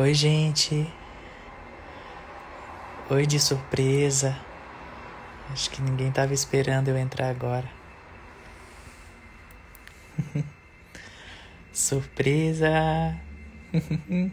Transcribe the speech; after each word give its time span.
Oi, 0.00 0.14
gente. 0.14 0.86
Oi 3.10 3.26
de 3.26 3.40
surpresa. 3.40 4.38
Acho 5.50 5.68
que 5.70 5.82
ninguém 5.82 6.12
tava 6.12 6.32
esperando 6.32 6.86
eu 6.86 6.96
entrar 6.96 7.28
agora. 7.28 7.68
surpresa. 11.74 12.70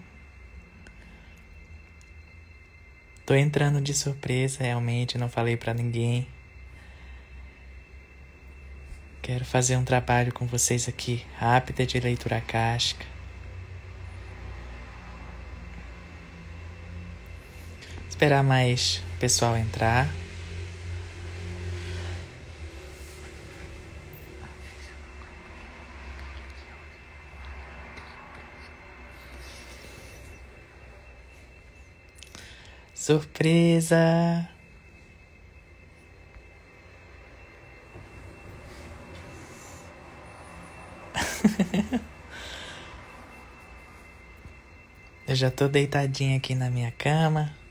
Tô 3.25 3.33
entrando 3.33 3.81
de 3.81 3.95
surpresa, 3.95 4.63
realmente, 4.63 5.17
não 5.17 5.29
falei 5.29 5.57
para 5.57 5.73
ninguém. 5.73 6.27
Quero 9.19 9.43
fazer 9.43 9.77
um 9.77 9.83
trabalho 9.83 10.31
com 10.31 10.45
vocês 10.45 10.87
aqui, 10.87 11.25
rápida 11.39 11.87
de 11.87 11.99
leitura 11.99 12.39
casca. 12.39 13.14
Esperar 18.15 18.43
mais 18.45 19.03
pessoal 19.19 19.57
entrar. 19.57 20.07
Surpresa! 32.93 34.47
Eu 45.27 45.35
já 45.35 45.51
tô 45.51 45.67
deitadinha 45.67 46.37
aqui 46.37 46.55
na 46.55 46.69
minha 46.69 46.93
cama. 46.93 47.64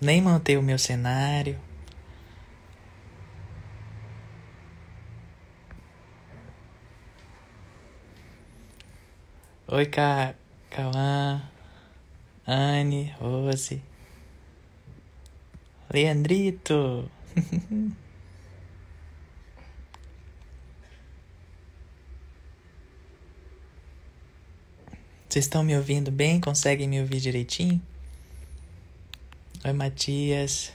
Nem 0.00 0.22
montei 0.22 0.56
o 0.56 0.62
meu 0.62 0.78
cenário. 0.78 1.60
Oi, 9.68 9.86
Ca... 9.86 10.34
Cauã, 10.70 11.42
Anne, 12.46 13.12
Rose, 13.18 13.82
Leandrito. 15.92 17.10
Vocês 25.28 25.44
estão 25.44 25.62
me 25.62 25.76
ouvindo 25.76 26.10
bem? 26.10 26.40
Conseguem 26.40 26.88
me 26.88 27.00
ouvir 27.00 27.20
direitinho? 27.20 27.82
Oi, 29.62 29.74
Matias. 29.74 30.72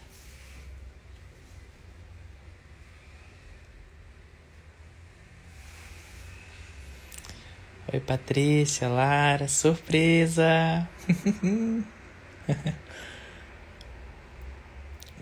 Oi, 7.91 7.99
Patrícia, 7.99 8.87
Lara, 8.87 9.47
surpresa! 9.47 10.87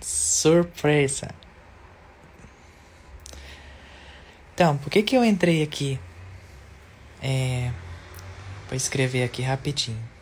surpresa! 0.02 1.34
Então, 4.54 4.78
por 4.78 4.90
que 4.90 5.02
que 5.04 5.16
eu 5.16 5.24
entrei 5.24 5.64
aqui? 5.64 5.98
É, 7.22 7.72
Vou 8.68 8.76
escrever 8.76 9.24
aqui 9.24 9.42
rapidinho. 9.42 10.13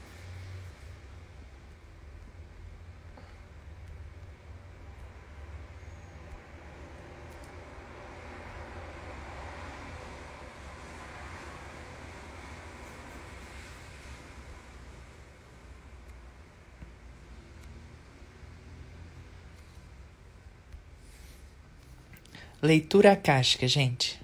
Leitura 22.61 23.13
acástica, 23.13 23.67
gente. 23.67 24.21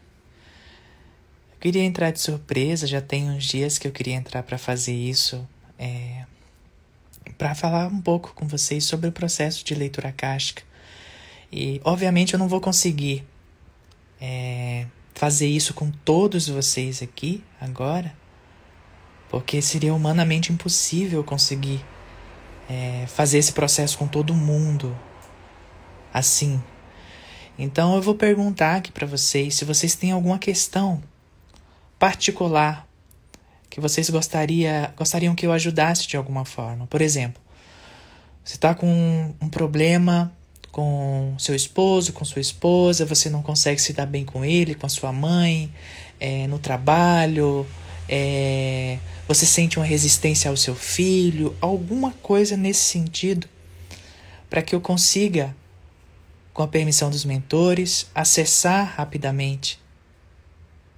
Eu 1.53 1.59
queria 1.59 1.83
entrar 1.83 2.11
de 2.11 2.19
surpresa, 2.19 2.85
já 2.85 3.01
tem 3.01 3.31
uns 3.31 3.45
dias 3.45 3.79
que 3.79 3.87
eu 3.87 3.91
queria 3.91 4.13
entrar 4.13 4.43
para 4.43 4.59
fazer 4.59 4.93
isso, 4.93 5.47
é, 5.79 6.23
para 7.35 7.55
falar 7.55 7.87
um 7.87 7.99
pouco 7.99 8.33
com 8.35 8.47
vocês 8.47 8.85
sobre 8.85 9.09
o 9.09 9.11
processo 9.11 9.65
de 9.65 9.73
leitura 9.73 10.11
casca. 10.11 10.61
E, 11.51 11.81
obviamente, 11.83 12.33
eu 12.33 12.39
não 12.39 12.47
vou 12.47 12.61
conseguir 12.61 13.25
é, 14.21 14.85
fazer 15.15 15.47
isso 15.47 15.73
com 15.73 15.89
todos 15.89 16.47
vocês 16.47 17.01
aqui 17.01 17.43
agora, 17.59 18.15
porque 19.29 19.63
seria 19.63 19.95
humanamente 19.95 20.53
impossível 20.53 21.23
conseguir 21.23 21.83
é, 22.69 23.05
fazer 23.07 23.39
esse 23.39 23.51
processo 23.51 23.97
com 23.97 24.07
todo 24.07 24.31
mundo 24.35 24.95
assim. 26.13 26.61
Então 27.57 27.95
eu 27.95 28.01
vou 28.01 28.15
perguntar 28.15 28.77
aqui 28.77 28.91
para 28.91 29.07
vocês 29.07 29.55
se 29.55 29.65
vocês 29.65 29.95
têm 29.95 30.11
alguma 30.11 30.37
questão 30.37 31.01
particular 31.97 32.87
que 33.69 33.81
vocês 33.81 34.09
gostaria, 34.09 34.93
gostariam 34.95 35.35
que 35.35 35.45
eu 35.45 35.51
ajudasse 35.51 36.07
de 36.07 36.17
alguma 36.17 36.45
forma. 36.45 36.87
Por 36.87 37.01
exemplo, 37.01 37.41
você 38.43 38.55
está 38.55 38.73
com 38.73 39.33
um 39.41 39.49
problema 39.49 40.31
com 40.77 41.33
seu 41.39 41.55
esposo, 41.55 42.13
com 42.13 42.23
sua 42.23 42.39
esposa, 42.39 43.03
você 43.03 43.31
não 43.31 43.41
consegue 43.41 43.81
se 43.81 43.93
dar 43.93 44.05
bem 44.05 44.23
com 44.23 44.45
ele, 44.45 44.75
com 44.75 44.85
a 44.85 44.89
sua 44.89 45.11
mãe, 45.11 45.73
é, 46.19 46.45
no 46.45 46.59
trabalho, 46.59 47.65
é, 48.07 48.99
você 49.27 49.43
sente 49.43 49.79
uma 49.79 49.85
resistência 49.85 50.51
ao 50.51 50.55
seu 50.55 50.75
filho, 50.75 51.55
alguma 51.59 52.11
coisa 52.11 52.55
nesse 52.55 52.81
sentido, 52.81 53.47
para 54.49 54.61
que 54.61 54.75
eu 54.75 54.79
consiga, 54.79 55.55
com 56.57 56.63
a 56.63 56.67
permissão 56.67 57.11
dos 57.11 57.23
mentores, 57.23 58.09
acessar 58.15 58.95
rapidamente 58.97 59.79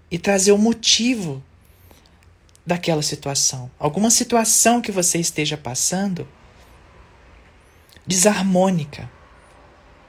e 0.10 0.18
trazer 0.18 0.54
o 0.54 0.58
motivo 0.58 1.44
daquela 2.66 3.02
situação. 3.02 3.70
Alguma 3.78 4.10
situação 4.10 4.82
que 4.82 4.90
você 4.90 5.20
esteja 5.20 5.58
passando 5.58 6.26
desarmônica. 8.08 9.12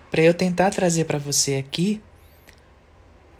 Para 0.09 0.23
eu 0.23 0.33
tentar 0.33 0.71
trazer 0.71 1.07
para 1.07 1.19
você 1.19 1.57
aqui 1.57 2.01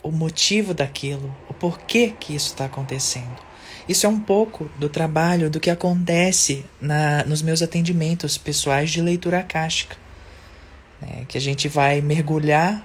o 0.03 0.11
motivo 0.11 0.75
daquilo, 0.75 1.33
o 1.49 1.55
porquê 1.55 2.13
que 2.19 2.35
isso 2.35 2.49
está 2.49 2.65
acontecendo. 2.65 3.41
Isso 3.89 4.05
é 4.05 4.09
um 4.09 4.19
pouco 4.19 4.69
do 4.77 4.89
trabalho 4.89 5.49
do 5.49 5.61
que 5.61 5.71
acontece 5.71 6.67
na, 6.81 7.23
nos 7.23 7.41
meus 7.41 7.63
atendimentos 7.63 8.37
pessoais 8.37 8.91
de 8.91 9.01
leitura 9.01 9.39
acástica. 9.39 10.00
Né? 11.01 11.25
Que 11.29 11.39
a 11.39 11.41
gente 11.41 11.69
vai 11.69 12.01
mergulhar 12.01 12.85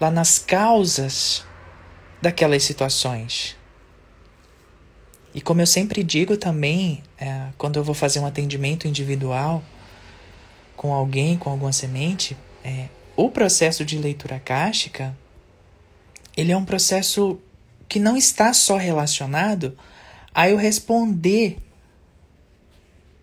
lá 0.00 0.10
nas 0.10 0.38
causas 0.38 1.44
daquelas 2.20 2.62
situações. 2.62 3.56
E 5.34 5.40
como 5.40 5.60
eu 5.60 5.66
sempre 5.66 6.02
digo 6.02 6.36
também, 6.36 7.02
é, 7.18 7.48
quando 7.56 7.76
eu 7.76 7.84
vou 7.84 7.94
fazer 7.94 8.18
um 8.20 8.26
atendimento 8.26 8.86
individual 8.86 9.62
com 10.76 10.92
alguém, 10.92 11.38
com 11.38 11.50
alguma 11.50 11.72
semente, 11.72 12.36
é, 12.64 12.88
o 13.16 13.30
processo 13.30 13.84
de 13.84 13.98
leitura 13.98 14.38
cástica, 14.40 15.16
ele 16.36 16.52
é 16.52 16.56
um 16.56 16.64
processo 16.64 17.38
que 17.88 17.98
não 17.98 18.16
está 18.16 18.52
só 18.52 18.76
relacionado 18.76 19.76
a 20.34 20.48
eu 20.48 20.56
responder 20.56 21.58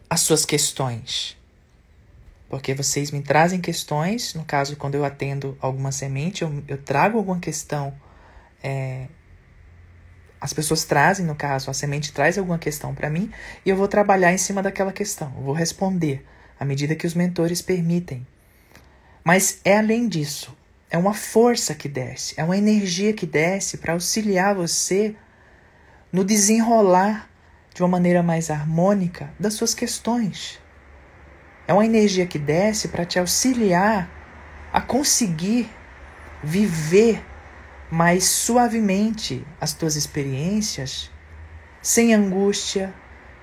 as 0.09 0.21
suas 0.21 0.45
questões. 0.45 1.38
Porque 2.49 2.73
vocês 2.73 3.11
me 3.11 3.21
trazem 3.21 3.61
questões, 3.61 4.33
no 4.33 4.43
caso, 4.43 4.75
quando 4.75 4.95
eu 4.95 5.05
atendo 5.05 5.55
alguma 5.61 5.91
semente, 5.91 6.41
eu, 6.41 6.63
eu 6.67 6.77
trago 6.77 7.17
alguma 7.17 7.39
questão 7.39 7.93
é, 8.63 9.07
as 10.39 10.53
pessoas 10.53 10.85
trazem, 10.85 11.25
no 11.25 11.35
caso, 11.35 11.69
a 11.69 11.73
semente 11.73 12.13
traz 12.13 12.37
alguma 12.37 12.57
questão 12.57 12.95
para 12.95 13.09
mim 13.09 13.31
e 13.65 13.69
eu 13.69 13.75
vou 13.75 13.87
trabalhar 13.87 14.31
em 14.31 14.37
cima 14.37 14.63
daquela 14.63 14.91
questão, 14.91 15.33
eu 15.37 15.43
vou 15.43 15.53
responder 15.53 16.25
à 16.59 16.63
medida 16.63 16.95
que 16.95 17.07
os 17.07 17.13
mentores 17.13 17.61
permitem. 17.61 18.25
Mas 19.23 19.59
é 19.65 19.77
além 19.77 20.07
disso, 20.07 20.57
é 20.89 20.97
uma 20.97 21.13
força 21.13 21.75
que 21.75 21.89
desce, 21.89 22.33
é 22.37 22.43
uma 22.43 22.57
energia 22.57 23.13
que 23.13 23.25
desce 23.25 23.77
para 23.77 23.93
auxiliar 23.93 24.55
você 24.55 25.15
no 26.11 26.23
desenrolar 26.23 27.29
de 27.73 27.81
uma 27.81 27.89
maneira 27.89 28.23
mais 28.23 28.49
harmônica 28.49 29.29
das 29.39 29.53
suas 29.53 29.73
questões. 29.73 30.57
É 31.69 31.73
uma 31.73 31.85
energia 31.85 32.25
que 32.25 32.39
desce 32.39 32.87
para 32.87 33.05
te 33.05 33.19
auxiliar 33.19 34.09
a 34.73 34.81
conseguir 34.81 35.69
viver 36.43 37.23
mais 37.91 38.23
suavemente 38.23 39.45
as 39.61 39.71
tuas 39.71 39.95
experiências, 39.95 41.11
sem 41.79 42.11
angústia, 42.11 42.91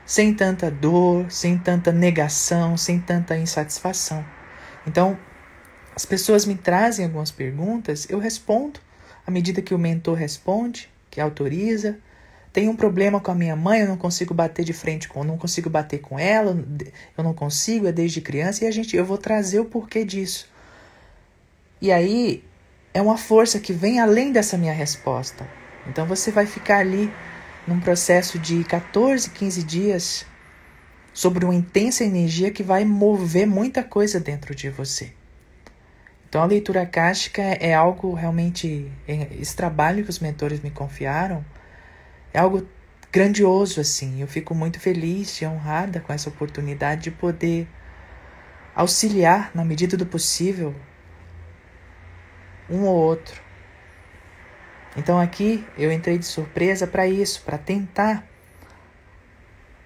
sem 0.05 0.35
tanta 0.35 0.69
dor, 0.73 1.31
sem 1.31 1.57
tanta 1.57 1.93
negação, 1.93 2.77
sem 2.77 2.99
tanta 2.99 3.37
insatisfação. 3.37 4.25
Então, 4.85 5.17
as 5.95 6.05
pessoas 6.05 6.45
me 6.45 6.57
trazem 6.57 7.05
algumas 7.05 7.31
perguntas, 7.31 8.11
eu 8.11 8.19
respondo 8.19 8.81
à 9.25 9.31
medida 9.31 9.63
que 9.63 9.73
o 9.73 9.79
mentor 9.79 10.17
responde, 10.17 10.91
que 11.13 11.21
autoriza. 11.21 11.97
Tenho 12.57 12.71
um 12.71 12.75
problema 12.75 13.21
com 13.21 13.31
a 13.31 13.35
minha 13.35 13.55
mãe, 13.55 13.81
eu 13.81 13.87
não 13.87 13.99
consigo 13.99 14.33
bater 14.33 14.65
de 14.65 14.73
frente 14.73 15.09
com, 15.09 15.23
não 15.23 15.37
consigo 15.37 15.69
bater 15.69 15.99
com 15.99 16.19
ela, 16.19 16.57
eu 17.15 17.23
não 17.23 17.35
consigo, 17.35 17.87
é 17.87 17.93
desde 17.93 18.23
criança 18.23 18.65
e 18.65 18.67
a 18.67 18.71
gente, 18.71 18.97
eu 18.97 19.05
vou 19.05 19.19
trazer 19.19 19.61
o 19.61 19.67
porquê 19.67 20.07
disso. 20.07 20.49
E 21.83 21.93
aí 21.93 22.43
é 22.95 23.03
uma 23.03 23.19
força 23.19 23.61
que 23.61 23.75
vem 23.75 24.01
além 24.01 24.33
dessa 24.33 24.57
minha 24.57 24.73
resposta. 24.73 25.47
Então 25.87 26.07
você 26.07 26.31
vai 26.31 26.47
ficar 26.47 26.79
ali 26.79 27.13
num 27.67 27.79
processo 27.79 28.39
de 28.39 28.65
14, 28.65 29.29
15 29.29 29.63
dias 29.63 30.27
sobre 31.13 31.45
uma 31.45 31.55
intensa 31.55 32.05
energia 32.05 32.51
que 32.51 32.63
vai 32.63 32.87
mover 32.87 33.47
muita 33.47 33.83
coisa 33.85 34.19
dentro 34.19 34.55
de 34.55 34.71
você. 34.71 35.13
Então 36.27 36.41
a 36.41 36.47
leitura 36.47 36.87
cástica 36.87 37.43
é 37.43 37.75
algo 37.75 38.15
realmente 38.15 38.91
esse 39.07 39.55
trabalho 39.55 40.05
que 40.05 40.11
os 40.11 40.21
mentores 40.21 40.61
me 40.61 40.71
confiaram 40.71 41.45
é 42.37 42.39
algo 42.39 42.69
grandioso 43.11 43.81
assim. 43.81 44.21
Eu 44.21 44.27
fico 44.27 44.55
muito 44.55 44.79
feliz 44.79 45.41
e 45.41 45.47
honrada 45.47 46.01
com 46.01 46.13
essa 46.13 46.29
oportunidade 46.29 47.05
de 47.05 47.11
poder 47.11 47.67
auxiliar 48.75 49.51
na 49.55 49.65
medida 49.65 49.97
do 49.97 50.05
possível 50.05 50.75
um 52.69 52.83
ou 52.83 52.95
outro. 52.95 53.41
Então 54.99 55.19
aqui 55.19 55.65
eu 55.79 55.91
entrei 55.91 56.19
de 56.19 56.27
surpresa 56.27 56.87
para 56.87 57.07
isso, 57.07 57.41
para 57.43 57.57
tentar 57.57 58.23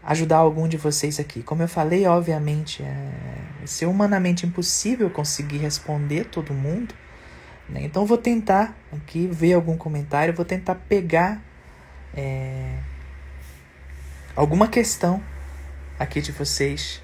ajudar 0.02 0.38
algum 0.38 0.66
de 0.66 0.76
vocês 0.76 1.20
aqui. 1.20 1.44
Como 1.44 1.62
eu 1.62 1.68
falei, 1.68 2.04
obviamente, 2.04 2.82
é 2.82 3.64
ser 3.64 3.86
humanamente 3.86 4.44
impossível 4.44 5.08
conseguir 5.08 5.58
responder 5.58 6.24
todo 6.24 6.52
mundo. 6.52 6.92
Né? 7.68 7.84
Então 7.84 8.04
vou 8.04 8.18
tentar 8.18 8.76
aqui 8.92 9.28
ver 9.28 9.52
algum 9.52 9.76
comentário, 9.76 10.34
vou 10.34 10.44
tentar 10.44 10.74
pegar 10.74 11.48
é, 12.16 12.78
alguma 14.34 14.68
questão 14.68 15.22
aqui 15.98 16.20
de 16.20 16.32
vocês 16.32 17.02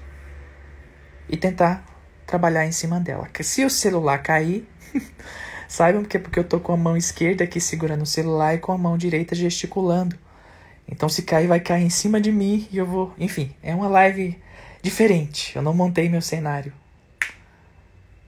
e 1.29 1.37
tentar 1.37 1.85
trabalhar 2.25 2.65
em 2.65 2.71
cima 2.71 2.99
dela. 2.99 3.29
Se 3.41 3.63
o 3.63 3.69
celular 3.69 4.19
cair, 4.19 4.67
saibam 5.67 6.03
que 6.03 6.17
é 6.17 6.19
porque 6.19 6.39
eu 6.39 6.43
tô 6.43 6.59
com 6.59 6.73
a 6.73 6.77
mão 6.77 6.97
esquerda 6.97 7.43
aqui 7.43 7.59
segurando 7.59 8.01
o 8.01 8.07
celular 8.07 8.55
e 8.55 8.59
com 8.59 8.71
a 8.71 8.77
mão 8.77 8.97
direita 8.97 9.35
gesticulando. 9.35 10.17
Então 10.87 11.09
se 11.09 11.23
cair, 11.23 11.47
vai 11.47 11.59
cair 11.59 11.83
em 11.83 11.89
cima 11.89 12.19
de 12.19 12.31
mim 12.31 12.67
e 12.71 12.77
eu 12.77 12.85
vou. 12.85 13.13
Enfim, 13.17 13.53
é 13.61 13.75
uma 13.75 13.87
live 13.87 14.41
diferente. 14.81 15.55
Eu 15.55 15.61
não 15.61 15.73
montei 15.73 16.09
meu 16.09 16.21
cenário. 16.21 16.73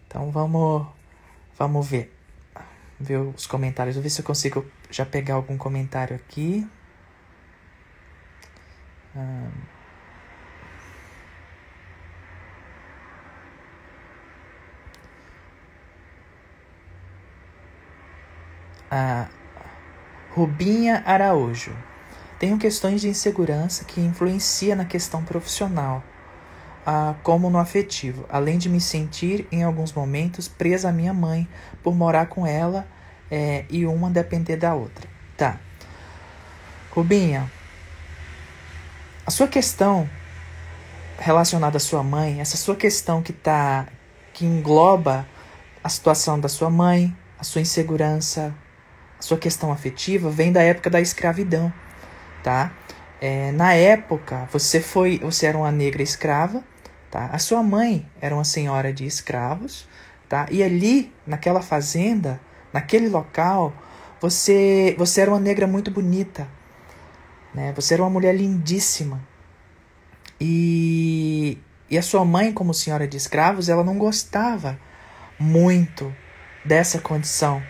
Então 0.08 0.30
vamos. 0.32 0.86
Vamos 1.58 1.88
ver. 1.88 2.19
Ver 3.00 3.18
os 3.20 3.48
comentários. 3.48 3.96
Vou 3.96 4.04
ver 4.04 4.10
se 4.10 4.22
eu 4.22 4.26
consigo 4.26 4.66
já 4.92 5.06
pegar 5.06 5.36
algum 5.36 5.58
comentário 5.58 6.16
aqui. 6.16 6.68
Hum. 9.16 9.50
A 18.92 19.28
Rubinha 20.32 21.04
Araújo. 21.06 21.76
Tenho 22.40 22.58
questões 22.58 23.02
de 23.02 23.10
insegurança 23.10 23.84
que 23.84 24.00
influenciam 24.00 24.78
na 24.78 24.86
questão 24.86 25.24
profissional, 25.24 26.04
ah, 26.92 27.16
como 27.22 27.52
no 27.52 27.60
afetivo, 27.60 28.26
além 28.30 28.58
de 28.58 28.68
me 28.68 28.82
sentir, 28.82 29.48
em 29.52 29.64
alguns 29.64 29.94
momentos, 29.94 30.48
presa 30.48 30.90
à 30.90 30.92
minha 30.92 31.14
mãe 31.14 31.48
por 31.84 31.94
morar 31.94 32.26
com 32.26 32.48
ela 32.48 32.88
é, 33.30 33.66
e 33.70 33.86
uma 33.86 34.10
depender 34.10 34.56
da 34.56 34.74
outra. 34.74 35.08
Tá. 35.38 35.60
Rubinha, 36.92 37.52
a 39.24 39.30
sua 39.30 39.48
questão 39.48 40.10
relacionada 41.20 41.78
à 41.78 41.80
sua 41.80 42.02
mãe, 42.02 42.42
essa 42.42 42.58
sua 42.58 42.76
questão 42.76 43.22
que 43.22 43.34
tá 43.34 43.88
que 44.34 44.46
engloba 44.46 45.28
a 45.84 45.90
situação 45.90 46.40
da 46.40 46.50
sua 46.50 46.70
mãe, 46.70 47.16
a 47.38 47.44
sua 47.44 47.62
insegurança, 47.62 48.52
a 49.20 49.22
sua 49.22 49.38
questão 49.38 49.72
afetiva, 49.72 50.30
vem 50.32 50.52
da 50.52 50.64
época 50.64 50.90
da 50.90 51.00
escravidão 51.00 51.72
tá? 52.44 52.72
É, 53.22 53.52
na 53.52 53.74
época, 53.74 54.48
você 54.52 54.80
foi, 54.80 55.20
você 55.20 55.46
era 55.46 55.58
uma 55.58 55.72
negra 55.72 56.02
escrava, 56.02 56.64
tá? 57.10 57.28
A 57.28 57.40
sua 57.40 57.64
mãe 57.64 58.06
era 58.22 58.34
uma 58.34 58.44
senhora 58.44 58.94
de 58.94 59.06
escravos, 59.06 59.88
tá? 60.28 60.48
E 60.52 60.64
ali, 60.64 61.14
naquela 61.26 61.62
fazenda, 61.62 62.40
naquele 62.72 63.10
local, 63.10 63.74
você, 64.22 64.96
você 64.98 65.22
era 65.22 65.32
uma 65.32 65.40
negra 65.40 65.66
muito 65.66 65.90
bonita, 65.90 66.48
né? 67.54 67.74
Você 67.76 67.94
era 67.94 68.04
uma 68.04 68.10
mulher 68.10 68.36
lindíssima. 68.36 69.22
E, 70.40 71.58
e 71.90 71.98
a 71.98 72.02
sua 72.02 72.24
mãe, 72.24 72.54
como 72.54 72.74
senhora 72.74 73.08
de 73.08 73.18
escravos, 73.18 73.70
ela 73.70 73.84
não 73.84 73.98
gostava 73.98 74.80
muito 75.40 76.14
dessa 76.64 77.00
condição, 77.00 77.64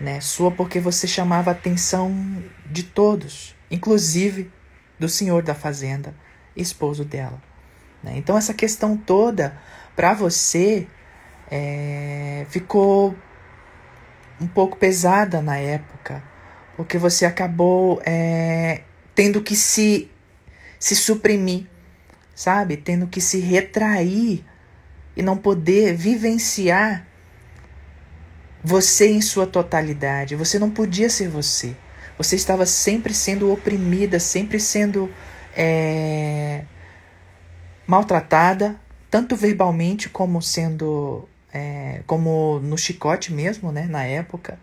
né? 0.00 0.20
Sua 0.20 0.50
porque 0.50 0.80
você 0.80 1.06
chamava 1.06 1.50
a 1.50 1.52
atenção 1.52 2.42
de 2.66 2.82
todos, 2.82 3.56
inclusive 3.70 4.50
do 4.98 5.08
senhor 5.08 5.42
da 5.42 5.54
fazenda, 5.54 6.14
esposo 6.54 7.04
dela. 7.04 7.51
Né? 8.02 8.14
Então, 8.16 8.36
essa 8.36 8.52
questão 8.52 8.96
toda, 8.96 9.56
para 9.94 10.12
você, 10.14 10.86
é, 11.50 12.46
ficou 12.48 13.14
um 14.40 14.46
pouco 14.46 14.76
pesada 14.76 15.40
na 15.40 15.56
época, 15.56 16.22
porque 16.76 16.98
você 16.98 17.24
acabou 17.24 18.00
é, 18.04 18.82
tendo 19.14 19.42
que 19.42 19.54
se, 19.54 20.10
se 20.78 20.96
suprimir, 20.96 21.66
sabe? 22.34 22.76
Tendo 22.76 23.06
que 23.06 23.20
se 23.20 23.38
retrair 23.38 24.44
e 25.16 25.22
não 25.22 25.36
poder 25.36 25.94
vivenciar 25.94 27.06
você 28.64 29.08
em 29.10 29.20
sua 29.20 29.46
totalidade. 29.46 30.34
Você 30.36 30.58
não 30.58 30.70
podia 30.70 31.10
ser 31.10 31.28
você. 31.28 31.76
Você 32.16 32.36
estava 32.36 32.64
sempre 32.64 33.12
sendo 33.12 33.52
oprimida, 33.52 34.18
sempre 34.18 34.58
sendo 34.60 35.10
é, 35.56 36.64
maltratada, 37.86 38.76
tanto 39.10 39.36
verbalmente 39.36 40.08
como 40.08 40.40
sendo 40.40 41.28
é, 41.52 42.02
como 42.06 42.58
no 42.60 42.78
chicote 42.78 43.32
mesmo, 43.32 43.70
né, 43.70 43.86
na 43.86 44.04
época. 44.04 44.58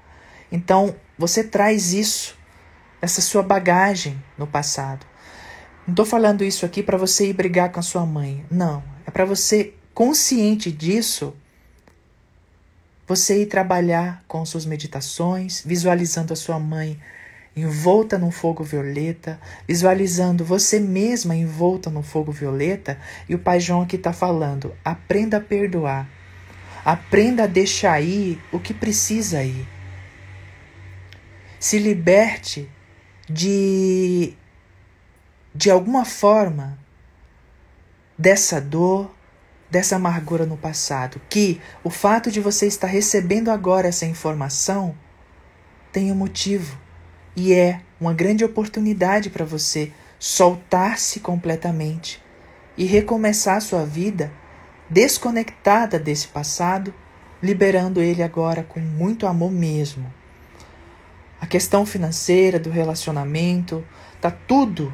Então 0.51 0.95
você 1.17 1.43
traz 1.43 1.93
isso, 1.93 2.37
essa 3.01 3.21
sua 3.21 3.43
bagagem 3.43 4.21
no 4.37 4.47
passado. 4.47 5.05
Não 5.85 5.93
estou 5.93 6.05
falando 6.05 6.43
isso 6.43 6.65
aqui 6.65 6.81
para 6.83 6.97
você 6.97 7.29
ir 7.29 7.33
brigar 7.33 7.71
com 7.71 7.79
a 7.79 7.83
sua 7.83 8.05
mãe. 8.05 8.45
Não, 8.49 8.83
é 9.05 9.11
para 9.11 9.25
você 9.25 9.73
consciente 9.93 10.71
disso 10.71 11.35
você 13.07 13.41
ir 13.41 13.47
trabalhar 13.47 14.23
com 14.27 14.45
suas 14.45 14.65
meditações, 14.65 15.63
visualizando 15.65 16.31
a 16.31 16.35
sua 16.35 16.59
mãe 16.59 16.99
envolta 17.59 18.17
num 18.17 18.31
fogo 18.31 18.63
violeta, 18.63 19.39
visualizando 19.67 20.43
você 20.43 20.79
mesma 20.79 21.35
envolta 21.35 21.89
num 21.89 22.03
fogo 22.03 22.31
violeta, 22.31 22.99
e 23.27 23.35
o 23.35 23.39
Pai 23.39 23.59
João 23.59 23.81
aqui 23.81 23.95
está 23.95 24.13
falando: 24.13 24.75
aprenda 24.83 25.37
a 25.37 25.41
perdoar, 25.41 26.09
aprenda 26.83 27.43
a 27.43 27.47
deixar 27.47 28.01
ir 28.01 28.41
o 28.51 28.59
que 28.59 28.73
precisa 28.73 29.43
ir. 29.43 29.67
Se 31.59 31.77
liberte 31.77 32.69
de, 33.29 34.33
de 35.53 35.69
alguma 35.69 36.05
forma, 36.05 36.79
dessa 38.17 38.59
dor, 38.59 39.13
dessa 39.69 39.95
amargura 39.95 40.45
no 40.45 40.57
passado, 40.57 41.21
que 41.29 41.61
o 41.83 41.89
fato 41.89 42.31
de 42.31 42.39
você 42.41 42.65
estar 42.67 42.87
recebendo 42.87 43.49
agora 43.49 43.87
essa 43.87 44.05
informação 44.05 44.95
tem 45.91 46.11
um 46.11 46.15
motivo 46.15 46.77
e 47.35 47.53
é 47.53 47.81
uma 47.99 48.13
grande 48.13 48.43
oportunidade 48.43 49.29
para 49.29 49.45
você 49.45 49.91
soltar-se 50.17 51.19
completamente 51.19 52.21
e 52.77 52.85
recomeçar 52.85 53.61
sua 53.61 53.85
vida 53.85 54.31
desconectada 54.89 55.99
desse 55.99 56.27
passado, 56.27 56.93
liberando 57.41 58.01
ele 58.01 58.23
agora 58.23 58.63
com 58.63 58.79
muito 58.79 59.27
amor 59.27 59.51
mesmo. 59.51 60.11
A 61.39 61.45
questão 61.45 61.85
financeira 61.85 62.59
do 62.59 62.69
relacionamento, 62.69 63.85
tá 64.19 64.29
tudo 64.29 64.93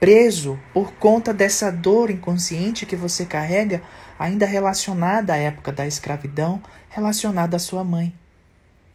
preso 0.00 0.58
por 0.72 0.92
conta 0.92 1.32
dessa 1.32 1.70
dor 1.70 2.10
inconsciente 2.10 2.86
que 2.86 2.96
você 2.96 3.24
carrega, 3.24 3.82
ainda 4.18 4.46
relacionada 4.46 5.32
à 5.32 5.36
época 5.36 5.72
da 5.72 5.86
escravidão, 5.86 6.62
relacionada 6.90 7.56
à 7.56 7.58
sua 7.58 7.82
mãe. 7.82 8.14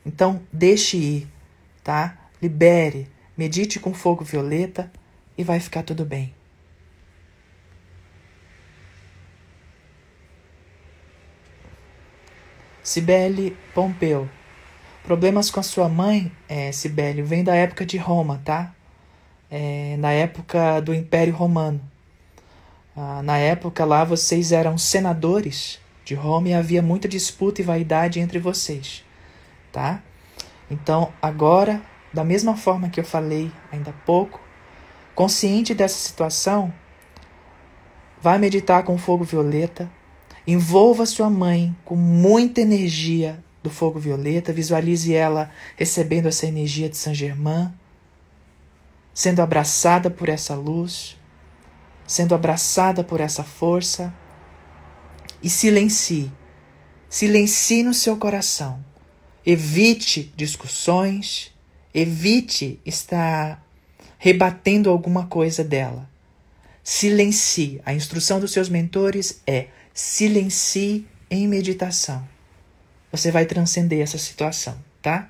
Então, 0.06 0.42
deixe 0.54 0.98
ir, 0.98 1.28
tá? 1.84 2.19
libere, 2.42 3.08
medite 3.38 3.80
com 3.80 3.94
fogo 3.94 4.24
violeta 4.24 4.92
e 5.38 5.44
vai 5.44 5.60
ficar 5.60 5.84
tudo 5.84 6.06
bem. 6.06 6.34
Sibele 12.84 13.56
Pompeu. 13.74 14.28
Problemas 15.04 15.52
com 15.52 15.60
a 15.60 15.64
sua 15.64 15.88
mãe, 15.88 16.32
é, 16.48 16.72
vem 17.24 17.44
da 17.44 17.56
época 17.56 17.86
de 17.86 17.98
Roma, 17.98 18.42
tá? 18.44 18.74
É, 19.50 19.96
na 19.98 20.12
época 20.12 20.80
do 20.82 20.94
Império 20.94 21.34
Romano. 21.34 21.82
Ah, 23.02 23.22
na 23.24 23.38
época 23.38 23.86
lá 23.86 24.04
vocês 24.04 24.52
eram 24.52 24.78
senadores 24.78 25.80
de 26.04 26.16
Roma 26.16 26.50
e 26.50 26.54
havia 26.54 26.82
muita 26.82 27.08
disputa 27.08 27.62
e 27.62 27.64
vaidade 27.64 28.20
entre 28.20 28.40
vocês, 28.40 29.06
tá? 29.72 30.04
Então 30.70 31.14
agora 31.22 31.82
da 32.14 32.24
mesma 32.24 32.56
forma 32.56 32.90
que 32.90 33.00
eu 33.00 33.04
falei 33.04 33.52
ainda 33.72 33.92
há 33.92 34.06
pouco, 34.06 34.40
consciente 35.16 35.74
dessa 35.74 35.98
situação, 35.98 36.74
vai 38.22 38.38
meditar 38.38 38.84
com 38.84 38.98
fogo 38.98 39.24
violeta, 39.24 39.90
envolva 40.46 41.06
sua 41.06 41.30
mãe 41.30 41.76
com 41.86 41.96
muita 41.96 42.62
energia 42.62 43.44
do 43.62 43.70
fogo 43.70 44.00
violeta, 44.00 44.54
visualize 44.54 45.14
ela 45.14 45.52
recebendo 45.76 46.28
essa 46.28 46.46
energia 46.46 46.90
de 46.90 46.98
Saint 46.98 47.16
Germain, 47.16 47.72
sendo 49.14 49.42
abraçada 49.42 50.10
por 50.10 50.30
essa 50.30 50.56
luz 50.56 51.20
sendo 52.10 52.34
abraçada 52.34 53.04
por 53.04 53.22
essa 53.22 53.44
força. 53.44 54.12
E 55.44 55.50
silencie. 55.50 56.32
Silencie 57.08 57.84
no 57.84 57.94
seu 57.94 58.18
coração. 58.18 58.84
Evite 59.46 60.34
discussões. 60.36 61.54
Evite 61.94 62.80
estar 62.86 63.66
rebatendo 64.18 64.90
alguma 64.90 65.28
coisa 65.28 65.64
dela. 65.64 66.10
Silencie. 66.84 67.82
A 67.86 67.94
instrução 67.94 68.40
dos 68.40 68.52
seus 68.52 68.70
mentores 68.70 69.42
é 69.46 69.68
silencie 69.94 71.08
em 71.30 71.48
meditação. 71.48 72.28
Você 73.12 73.32
vai 73.32 73.46
transcender 73.46 74.02
essa 74.02 74.18
situação, 74.18 74.78
tá? 75.02 75.30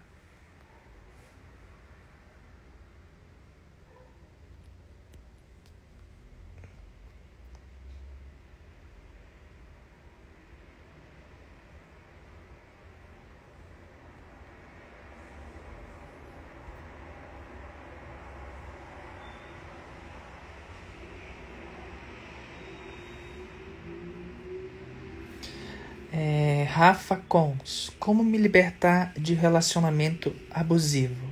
É, 26.12 26.68
Rafa 26.80 27.18
Cons, 27.28 27.92
como 28.00 28.24
me 28.24 28.38
libertar 28.38 29.12
de 29.18 29.34
relacionamento 29.34 30.34
abusivo? 30.50 31.28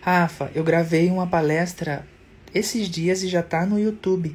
Rafa, 0.00 0.50
eu 0.56 0.64
gravei 0.64 1.08
uma 1.08 1.24
palestra 1.24 2.04
esses 2.52 2.88
dias 2.88 3.22
e 3.22 3.28
já 3.28 3.40
tá 3.40 3.64
no 3.64 3.78
YouTube, 3.78 4.34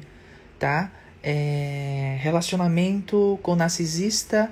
tá? 0.58 0.90
É, 1.22 2.16
relacionamento 2.18 3.38
com 3.42 3.54
narcisista 3.54 4.50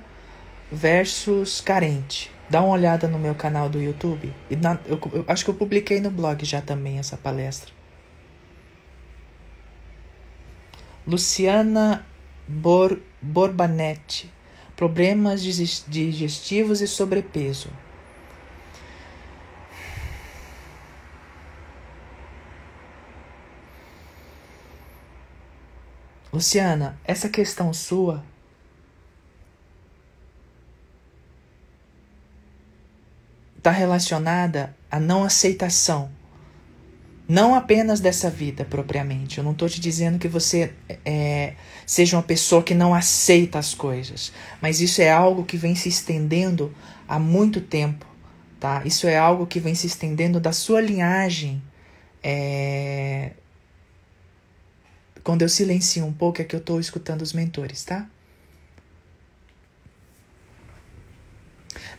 versus 0.71 1.63
carente. 1.63 2.31
Dá 2.51 2.61
uma 2.61 2.75
olhada 2.75 3.09
no 3.09 3.19
meu 3.19 3.35
canal 3.35 3.71
do 3.71 3.81
YouTube. 3.81 4.35
E 4.51 4.57
na, 4.57 4.79
eu, 4.85 5.01
eu, 5.15 5.25
acho 5.27 5.47
que 5.47 5.51
eu 5.51 5.55
publiquei 5.55 5.99
no 5.99 6.11
blog 6.11 6.45
já 6.45 6.61
também 6.61 6.99
essa 6.99 7.17
palestra. 7.17 7.73
Luciana 11.07 12.05
Bor, 12.47 13.01
Borbanetti 13.23 14.31
problemas 14.83 15.45
digestivos 15.45 16.81
e 16.81 16.89
sobrepeso. 16.89 17.69
Luciana, 26.33 26.99
essa 27.05 27.29
questão 27.29 27.73
sua 27.73 28.25
está 33.57 33.71
relacionada 33.71 34.75
à 34.91 34.99
não 34.99 35.23
aceitação 35.23 36.11
não 37.29 37.55
apenas 37.55 38.01
dessa 38.01 38.29
vida 38.29 38.65
propriamente. 38.65 39.39
Eu 39.39 39.45
não 39.45 39.53
estou 39.53 39.69
te 39.69 39.81
dizendo 39.81 40.19
que 40.19 40.29
você 40.29 40.73
é, 41.05 41.55
seja 41.87 42.17
uma 42.17 42.23
pessoa 42.23 42.63
que 42.63 42.75
não 42.75 42.95
aceita 42.95 43.59
as 43.59 43.75
coisas, 43.75 44.33
mas 44.61 44.81
isso 44.81 45.01
é 45.01 45.11
algo 45.11 45.45
que 45.45 45.57
vem 45.57 45.75
se 45.75 45.89
estendendo 45.89 46.75
há 47.09 47.19
muito 47.19 47.61
tempo, 47.61 48.07
tá? 48.59 48.83
Isso 48.85 49.07
é 49.07 49.17
algo 49.17 49.47
que 49.47 49.61
vem 49.61 49.75
se 49.75 49.87
estendendo 49.87 50.41
da 50.41 50.53
sua 50.53 50.81
linhagem. 50.81 51.63
É... 52.23 53.33
Quando 55.23 55.43
eu 55.43 55.49
silencio 55.49 56.05
um 56.05 56.13
pouco 56.13 56.43
é 56.43 56.45
que 56.45 56.57
eu 56.57 56.61
estou 56.61 56.81
escutando 56.81 57.23
os 57.23 57.33
mentores, 57.33 57.85
tá? 57.85 58.09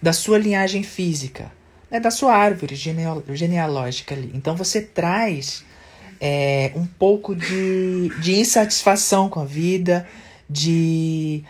Da 0.01 0.11
sua 0.11 0.37
linhagem 0.37 0.83
física 0.83 1.49
é 1.93 1.99
da 1.99 2.09
sua 2.09 2.35
árvore 2.35 2.75
genealógica 2.75 4.15
ali. 4.15 4.31
Então 4.33 4.55
você 4.55 4.81
traz 4.81 5.63
é, 6.19 6.71
um 6.75 6.87
pouco 6.87 7.35
de, 7.35 8.09
de 8.19 8.33
insatisfação 8.33 9.29
com 9.29 9.39
a 9.39 9.45
vida, 9.45 10.07
de, 10.49 11.43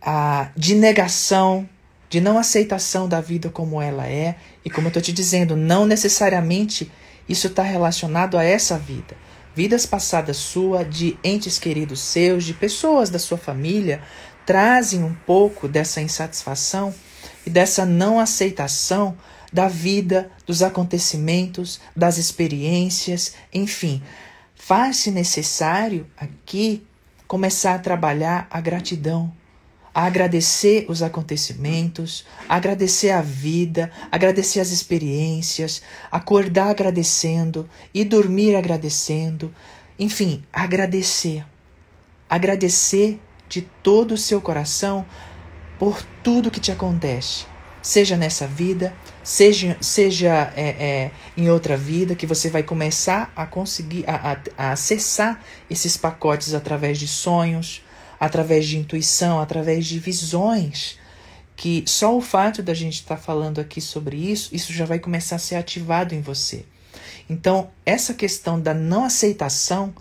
a, 0.00 0.50
de 0.56 0.76
negação, 0.76 1.68
de 2.08 2.20
não 2.20 2.38
aceitação 2.38 3.08
da 3.08 3.20
vida 3.20 3.50
como 3.50 3.82
ela 3.82 4.06
é. 4.06 4.36
E 4.64 4.70
como 4.70 4.86
eu 4.86 4.90
estou 4.90 5.02
te 5.02 5.12
dizendo, 5.12 5.56
não 5.56 5.84
necessariamente 5.84 6.88
isso 7.28 7.48
está 7.48 7.64
relacionado 7.64 8.38
a 8.38 8.44
essa 8.44 8.78
vida. 8.78 9.16
Vidas 9.52 9.84
passadas 9.84 10.36
sua, 10.36 10.84
de 10.84 11.18
entes 11.24 11.58
queridos 11.58 12.00
seus, 12.00 12.44
de 12.44 12.54
pessoas 12.54 13.10
da 13.10 13.18
sua 13.18 13.36
família, 13.36 14.00
trazem 14.46 15.02
um 15.02 15.12
pouco 15.26 15.66
dessa 15.66 16.00
insatisfação 16.00 16.94
e 17.44 17.50
dessa 17.50 17.84
não 17.84 18.20
aceitação 18.20 19.16
da 19.52 19.68
vida, 19.68 20.30
dos 20.46 20.62
acontecimentos, 20.62 21.80
das 21.96 22.18
experiências, 22.18 23.34
enfim. 23.52 24.02
Faz-se 24.54 25.10
necessário 25.10 26.06
aqui 26.16 26.86
começar 27.26 27.74
a 27.74 27.78
trabalhar 27.78 28.46
a 28.50 28.60
gratidão, 28.60 29.32
a 29.94 30.04
agradecer 30.04 30.86
os 30.88 31.02
acontecimentos, 31.02 32.26
a 32.48 32.56
agradecer 32.56 33.10
a 33.10 33.22
vida, 33.22 33.90
agradecer 34.12 34.60
as 34.60 34.70
experiências, 34.70 35.82
acordar 36.10 36.70
agradecendo 36.70 37.68
e 37.92 38.04
dormir 38.04 38.54
agradecendo, 38.54 39.54
enfim, 39.98 40.44
agradecer. 40.52 41.44
Agradecer 42.30 43.18
de 43.48 43.62
todo 43.82 44.12
o 44.12 44.18
seu 44.18 44.40
coração 44.40 45.06
por 45.78 46.02
tudo 46.22 46.50
que 46.50 46.60
te 46.60 46.70
acontece, 46.70 47.46
seja 47.80 48.16
nessa 48.16 48.46
vida, 48.46 48.94
seja, 49.28 49.76
seja 49.78 50.50
é, 50.56 50.68
é, 50.68 51.10
em 51.36 51.50
outra 51.50 51.76
vida, 51.76 52.14
que 52.14 52.26
você 52.26 52.48
vai 52.48 52.62
começar 52.62 53.30
a 53.36 53.44
conseguir 53.44 54.02
a, 54.08 54.32
a, 54.32 54.38
a 54.56 54.72
acessar 54.72 55.44
esses 55.68 55.98
pacotes 55.98 56.54
através 56.54 56.98
de 56.98 57.06
sonhos, 57.06 57.82
através 58.18 58.66
de 58.66 58.78
intuição, 58.78 59.38
através 59.38 59.84
de 59.84 59.98
visões 59.98 60.98
que 61.54 61.82
só 61.86 62.16
o 62.16 62.20
fato 62.20 62.62
da 62.62 62.72
gente 62.72 63.00
estar 63.00 63.16
tá 63.16 63.20
falando 63.20 63.60
aqui 63.60 63.80
sobre 63.80 64.16
isso, 64.16 64.54
isso 64.54 64.72
já 64.72 64.86
vai 64.86 64.98
começar 64.98 65.36
a 65.36 65.40
ser 65.40 65.56
ativado 65.56 66.14
em 66.14 66.20
você. 66.20 66.64
Então, 67.28 67.70
essa 67.84 68.14
questão 68.14 68.58
da 68.58 68.72
não 68.72 69.04
aceitação, 69.04 69.92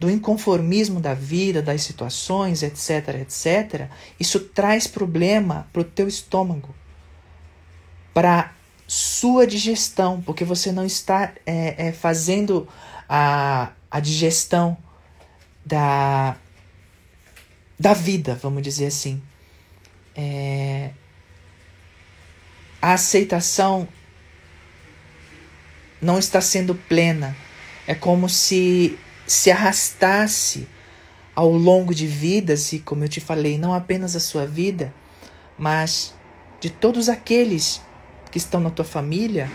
do 0.00 0.10
inconformismo 0.10 1.00
da 1.00 1.12
vida, 1.12 1.60
das 1.60 1.82
situações, 1.82 2.62
etc, 2.62 3.20
etc, 3.20 3.90
isso 4.18 4.40
traz 4.40 4.86
problema 4.86 5.68
para 5.70 5.82
o 5.82 5.84
teu 5.84 6.08
estômago, 6.08 6.74
para 8.14 8.52
sua 8.92 9.46
digestão, 9.46 10.20
porque 10.20 10.44
você 10.44 10.70
não 10.70 10.84
está 10.84 11.32
é, 11.46 11.86
é, 11.86 11.92
fazendo 11.92 12.68
a, 13.08 13.72
a 13.90 14.00
digestão 14.00 14.76
da, 15.64 16.36
da 17.80 17.94
vida, 17.94 18.38
vamos 18.42 18.62
dizer 18.62 18.88
assim. 18.88 19.22
É, 20.14 20.90
a 22.82 22.92
aceitação 22.92 23.88
não 25.98 26.18
está 26.18 26.42
sendo 26.42 26.74
plena. 26.74 27.34
É 27.86 27.94
como 27.94 28.28
se 28.28 28.98
se 29.26 29.50
arrastasse 29.50 30.68
ao 31.34 31.50
longo 31.50 31.94
de 31.94 32.06
vidas, 32.06 32.74
e 32.74 32.78
como 32.78 33.04
eu 33.04 33.08
te 33.08 33.20
falei, 33.20 33.56
não 33.56 33.72
apenas 33.72 34.14
a 34.14 34.20
sua 34.20 34.44
vida, 34.44 34.92
mas 35.56 36.12
de 36.60 36.68
todos 36.68 37.08
aqueles 37.08 37.80
que 38.32 38.38
estão 38.38 38.58
na 38.58 38.70
tua 38.70 38.84
família, 38.84 39.48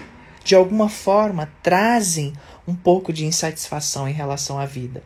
de 0.44 0.56
alguma 0.56 0.88
forma 0.88 1.52
trazem 1.62 2.32
um 2.66 2.74
pouco 2.74 3.12
de 3.12 3.26
insatisfação 3.26 4.08
em 4.08 4.14
relação 4.14 4.58
à 4.58 4.66
vida. 4.66 5.04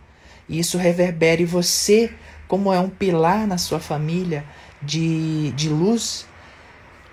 E 0.48 0.60
isso 0.60 0.78
reverbera 0.78 1.42
e 1.42 1.46
você, 1.46 2.14
como 2.48 2.72
é 2.72 2.80
um 2.80 2.90
pilar 2.90 3.48
na 3.48 3.58
sua 3.58 3.80
família 3.80 4.46
de, 4.82 5.52
de 5.54 5.70
luz, 5.70 6.28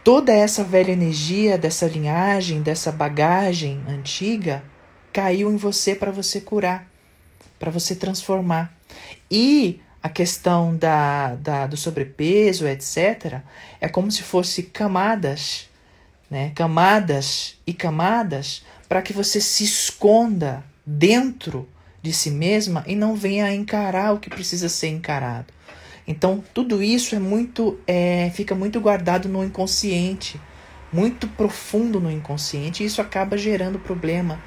toda 0.02 0.32
essa 0.32 0.64
velha 0.64 0.90
energia 0.90 1.56
dessa 1.56 1.86
linhagem, 1.86 2.60
dessa 2.60 2.90
bagagem 2.90 3.82
antiga, 3.88 4.64
caiu 5.12 5.52
em 5.52 5.56
você 5.56 5.94
para 5.94 6.10
você 6.10 6.40
curar, 6.40 6.86
para 7.58 7.70
você 7.70 7.94
transformar. 7.94 8.76
E 9.30 9.80
a 10.02 10.08
questão 10.08 10.76
da, 10.76 11.34
da, 11.36 11.66
do 11.66 11.76
sobrepeso, 11.76 12.66
etc., 12.66 13.40
é 13.80 13.88
como 13.88 14.10
se 14.10 14.22
fosse 14.22 14.64
camadas, 14.64 15.67
né? 16.30 16.52
camadas 16.54 17.56
e 17.66 17.73
camadas, 17.73 18.62
para 18.88 19.02
que 19.02 19.12
você 19.12 19.40
se 19.40 19.64
esconda 19.64 20.64
dentro 20.85 21.68
de 22.02 22.12
si 22.12 22.30
mesma 22.30 22.85
e 22.87 22.94
não 22.94 23.14
venha 23.14 23.52
encarar 23.52 24.14
o 24.14 24.18
que 24.18 24.30
precisa 24.30 24.68
ser 24.68 24.88
encarado. 24.88 25.52
Então, 26.06 26.42
tudo 26.54 26.82
isso 26.82 27.14
é 27.14 27.18
muito, 27.18 27.78
é, 27.87 28.30
fica 28.35 28.54
muito 28.54 28.80
guardado 28.80 29.28
no 29.28 29.44
inconsciente, 29.44 30.40
muito 30.90 31.28
profundo 31.28 32.00
no 32.00 32.11
inconsciente, 32.11 32.82
e 32.82 32.87
isso 32.87 33.02
acaba 33.02 33.37
gerando 33.37 33.78
problema 33.78 34.40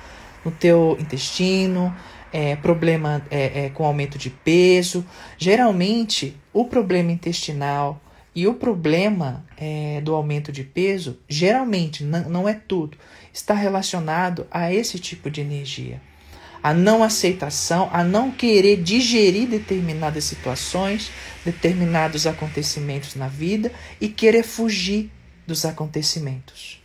no 0.43 0.49
teu 0.49 0.97
intestino, 0.99 1.95
é, 2.33 2.55
problema 2.55 3.21
é, 3.29 3.65
é, 3.65 3.69
com 3.69 3.85
aumento 3.85 4.17
de 4.17 4.31
peso. 4.31 5.05
Geralmente, 5.37 6.35
o 6.51 6.65
problema 6.65 7.11
intestinal 7.11 8.01
e 8.33 8.47
o 8.47 8.53
problema 8.53 9.45
é, 9.57 9.99
do 10.01 10.15
aumento 10.15 10.51
de 10.51 10.63
peso, 10.63 11.19
geralmente, 11.27 12.03
não 12.03 12.47
é 12.47 12.53
tudo, 12.53 12.97
está 13.33 13.53
relacionado 13.53 14.47
a 14.49 14.73
esse 14.73 14.97
tipo 14.99 15.29
de 15.29 15.41
energia 15.41 16.01
a 16.63 16.73
não 16.73 17.03
aceitação, 17.03 17.89
a 17.91 18.03
não 18.03 18.31
querer 18.31 18.81
digerir 18.81 19.47
determinadas 19.49 20.23
situações, 20.25 21.09
determinados 21.43 22.27
acontecimentos 22.27 23.15
na 23.15 23.27
vida 23.27 23.71
e 23.99 24.07
querer 24.07 24.43
fugir 24.43 25.11
dos 25.47 25.65
acontecimentos. 25.65 26.81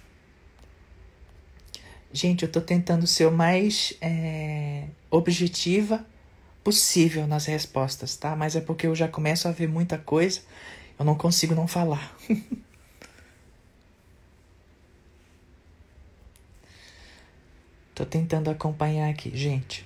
Gente, 2.13 2.43
eu 2.43 2.47
estou 2.47 2.63
tentando 2.63 3.07
ser 3.07 3.27
o 3.27 3.33
mais 3.33 3.93
é, 4.01 4.85
objetiva 5.11 6.07
possível 6.65 7.27
nas 7.27 7.45
respostas, 7.45 8.17
tá? 8.17 8.35
Mas 8.35 8.57
é 8.57 8.61
porque 8.61 8.87
eu 8.87 8.95
já 8.95 9.07
começo 9.07 9.47
a 9.47 9.53
ver 9.53 9.69
muita 9.69 9.99
coisa, 9.99 10.41
eu 10.99 11.05
não 11.05 11.15
consigo 11.15 11.55
não 11.55 11.69
falar. 11.69 12.17
Tô 17.95 18.05
tentando 18.05 18.51
acompanhar 18.51 19.09
aqui, 19.09 19.35
gente. 19.35 19.86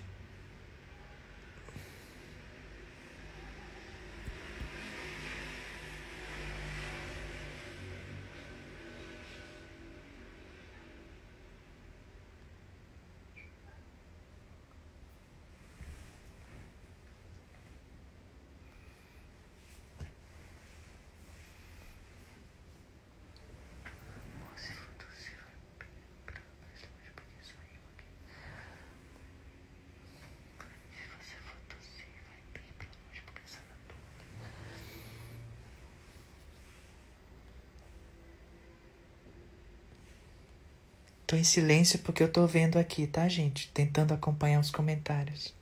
Tô 41.30 41.36
em 41.36 41.44
silêncio 41.44 41.96
porque 42.00 42.24
eu 42.24 42.28
tô 42.28 42.44
vendo 42.44 42.76
aqui, 42.76 43.06
tá, 43.06 43.28
gente? 43.28 43.70
Tentando 43.72 44.12
acompanhar 44.12 44.58
os 44.58 44.68
comentários. 44.68 45.54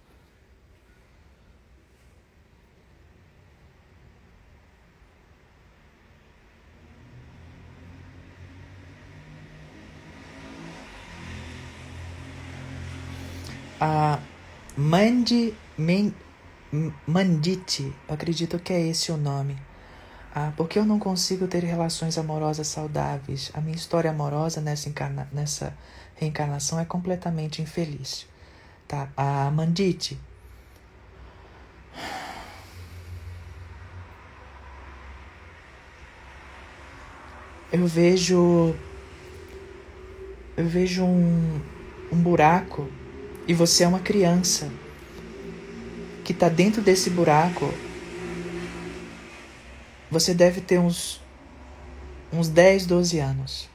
A 13.79 14.19
Mandi, 14.75 15.53
Mandite, 17.07 17.93
acredito 18.09 18.59
que 18.59 18.73
é 18.73 18.87
esse 18.87 19.13
o 19.13 19.19
nome. 19.19 19.68
Ah, 20.41 20.53
porque 20.57 20.79
eu 20.79 20.85
não 20.85 21.01
consigo 21.01 21.49
ter 21.49 21.65
relações 21.65 22.17
amorosas 22.17 22.69
saudáveis? 22.69 23.51
A 23.55 23.61
minha 23.61 23.75
história 23.75 24.09
amorosa 24.09 24.61
nessa, 24.61 24.89
encarna 24.89 25.29
nessa 25.33 25.77
reencarnação 26.15 26.79
é 26.79 26.85
completamente 26.85 27.61
infeliz. 27.61 28.25
Tá? 28.87 29.09
A 29.17 29.51
Mandite. 29.51 30.17
Eu 37.73 37.85
vejo. 37.89 38.77
Eu 40.57 40.69
vejo 40.69 41.03
um, 41.03 41.61
um 42.13 42.23
buraco 42.23 42.89
e 43.49 43.53
você 43.53 43.83
é 43.83 43.89
uma 43.89 43.99
criança 43.99 44.71
que 46.25 46.33
está 46.33 46.49
dentro 46.49 46.81
desse 46.81 47.11
buraco 47.11 47.75
você 50.11 50.33
deve 50.33 50.61
ter 50.61 50.79
uns, 50.79 51.21
uns 52.33 52.49
10, 52.49 52.87
12 52.87 53.19
anos. 53.19 53.69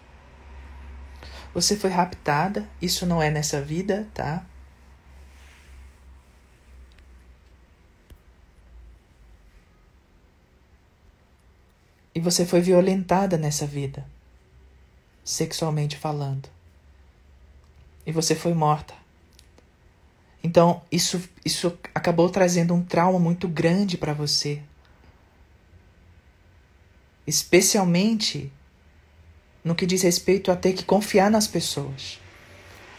Você 1.53 1.77
foi 1.77 1.91
raptada, 1.91 2.67
isso 2.81 3.05
não 3.05 3.21
é 3.21 3.29
nessa 3.29 3.61
vida, 3.61 4.07
tá? 4.13 4.43
E 12.15 12.19
você 12.19 12.45
foi 12.45 12.61
violentada 12.61 13.37
nessa 13.37 13.65
vida, 13.67 14.05
sexualmente 15.23 15.97
falando. 15.97 16.49
E 18.05 18.11
você 18.11 18.35
foi 18.35 18.53
morta. 18.53 18.93
Então, 20.43 20.81
isso, 20.91 21.21
isso 21.45 21.77
acabou 21.93 22.29
trazendo 22.29 22.73
um 22.73 22.83
trauma 22.83 23.17
muito 23.17 23.47
grande 23.47 23.97
para 23.97 24.13
você 24.13 24.61
especialmente 27.25 28.51
no 29.63 29.75
que 29.75 29.85
diz 29.85 30.01
respeito 30.01 30.51
a 30.51 30.55
ter 30.55 30.73
que 30.73 30.83
confiar 30.83 31.31
nas 31.31 31.47
pessoas, 31.47 32.19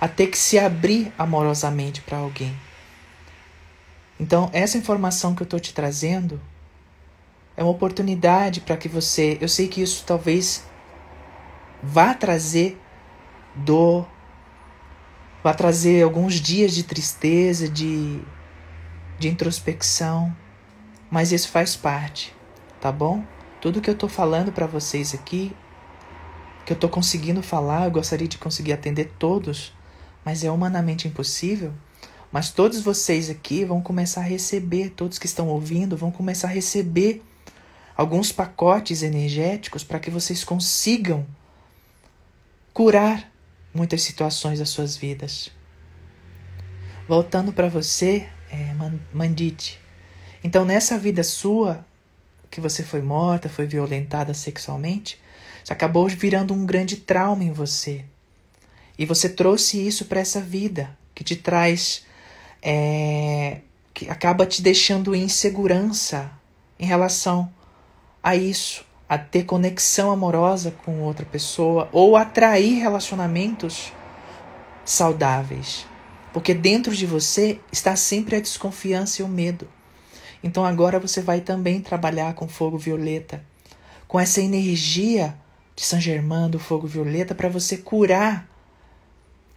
a 0.01 0.09
ter 0.09 0.29
que 0.29 0.39
se 0.39 0.59
abrir 0.59 1.13
amorosamente 1.19 2.01
para 2.01 2.19
alguém. 2.19 2.57
Então, 4.19 4.49
essa 4.53 4.79
informação 4.79 5.35
que 5.35 5.43
eu 5.43 5.45
estou 5.45 5.61
te 5.61 5.75
trazendo 5.75 6.41
é 7.57 7.63
uma 7.63 7.73
oportunidade 7.73 8.61
para 8.61 8.77
que 8.77 8.89
você. 8.89 9.37
Eu 9.41 9.49
sei 9.49 9.69
que 9.69 9.83
isso 9.83 10.05
talvez 10.07 10.65
vá 11.83 12.15
trazer 12.15 12.81
dor, 13.55 14.09
vá 15.43 15.53
trazer 15.53 16.03
alguns 16.03 16.35
dias 16.41 16.75
de 16.75 16.83
tristeza, 16.83 17.69
de, 17.69 18.21
de 19.19 19.29
introspecção, 19.29 20.35
mas 21.11 21.33
isso 21.33 21.49
faz 21.49 21.77
parte, 21.77 22.35
tá 22.81 22.91
bom? 22.91 23.23
Tudo 23.65 23.81
que 23.81 23.89
eu 23.89 23.95
estou 23.95 24.11
falando 24.11 24.53
para 24.53 24.67
vocês 24.67 25.15
aqui, 25.15 25.51
que 26.67 26.73
eu 26.73 26.75
estou 26.75 26.91
conseguindo 26.91 27.43
falar, 27.43 27.87
eu 27.87 27.91
gostaria 27.91 28.29
de 28.29 28.37
conseguir 28.37 28.75
atender 28.75 29.15
todos, 29.19 29.73
mas 30.23 30.45
é 30.45 30.51
humanamente 30.51 31.09
impossível. 31.09 31.73
Mas 32.31 32.51
todos 32.51 32.83
vocês 32.83 33.31
aqui 33.31 33.65
vão 33.65 33.81
começar 33.81 34.21
a 34.21 34.25
receber, 34.25 34.91
todos 34.91 35.19
que 35.19 35.25
estão 35.25 35.49
ouvindo 35.49 35.97
vão 35.97 36.11
começar 36.11 36.49
a 36.49 36.51
receber 36.51 37.23
alguns 37.97 38.31
pacotes 38.31 39.03
energéticos 39.03 39.83
para 39.83 39.99
que 39.99 40.11
vocês 40.11 40.45
consigam 40.45 41.27
curar 42.75 43.33
muitas 43.73 44.03
situações 44.03 44.59
das 44.59 44.69
suas 44.69 44.95
vidas. 44.95 45.51
Voltando 47.09 47.51
para 47.51 47.71
você, 47.71 48.29
é, 48.51 48.75
Mandite. 49.11 49.81
Então, 50.45 50.67
nessa 50.67 50.99
vida 50.99 51.23
sua, 51.23 51.83
que 52.55 52.61
você 52.61 52.85
foi 52.85 53.03
morta, 53.03 53.49
foi 53.49 53.67
violentada 53.67 54.33
sexualmente, 54.33 55.21
isso 55.65 55.73
acabou 55.73 56.07
virando 56.07 56.55
um 56.55 56.65
grande 56.65 56.95
trauma 56.95 57.43
em 57.43 57.51
você. 57.51 58.05
E 58.97 59.05
você 59.05 59.29
trouxe 59.29 59.85
isso 59.85 60.05
para 60.05 60.21
essa 60.21 60.41
vida, 60.41 60.97
que 61.13 61.25
te 61.25 61.35
traz. 61.35 62.05
É, 62.63 63.59
que 63.93 64.09
acaba 64.09 64.47
te 64.47 64.63
deixando 64.63 65.17
em 65.17 65.25
insegurança 65.25 66.31
em 66.79 66.87
relação 66.87 67.53
a 68.23 68.37
isso, 68.37 68.85
a 69.09 69.19
ter 69.19 69.45
conexão 69.45 70.13
amorosa 70.13 70.71
com 70.85 71.03
outra 71.03 71.27
pessoa 71.27 71.89
ou 71.93 72.17
atrair 72.17 72.81
relacionamentos 72.81 73.93
saudáveis. 74.85 75.87
Porque 76.33 76.55
dentro 76.55 76.95
de 76.95 77.05
você 77.05 77.59
está 77.73 77.97
sempre 77.97 78.37
a 78.37 78.41
desconfiança 78.41 79.23
e 79.23 79.25
o 79.25 79.29
medo. 79.29 79.69
Então 80.45 80.63
agora 80.63 81.01
você 81.01 81.23
vai 81.23 81.41
também 81.41 81.81
trabalhar 81.81 82.35
com 82.35 82.47
fogo 82.47 82.77
violeta, 82.77 83.43
com 84.07 84.21
essa 84.21 84.43
energia 84.43 85.35
de 85.75 85.83
Saint 85.83 86.03
Germain, 86.03 86.51
do 86.51 86.59
fogo 86.59 86.87
violeta, 86.87 87.35
para 87.35 87.49
você 87.49 87.79
curar 87.79 88.47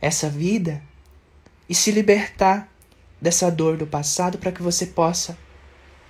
essa 0.02 0.30
vida 0.30 0.82
e 1.67 1.76
se 1.76 1.91
libertar 1.91 2.71
dessa 3.19 3.52
dor 3.52 3.76
do 3.76 3.86
passado 3.86 4.38
para 4.38 4.50
que 4.50 4.63
você 4.63 4.86
possa, 4.86 5.38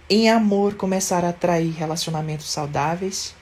em 0.07 0.29
amor, 0.29 0.75
começar 0.75 1.25
a 1.25 1.29
atrair 1.29 1.71
relacionamentos 1.71 2.47
saudáveis 2.47 3.33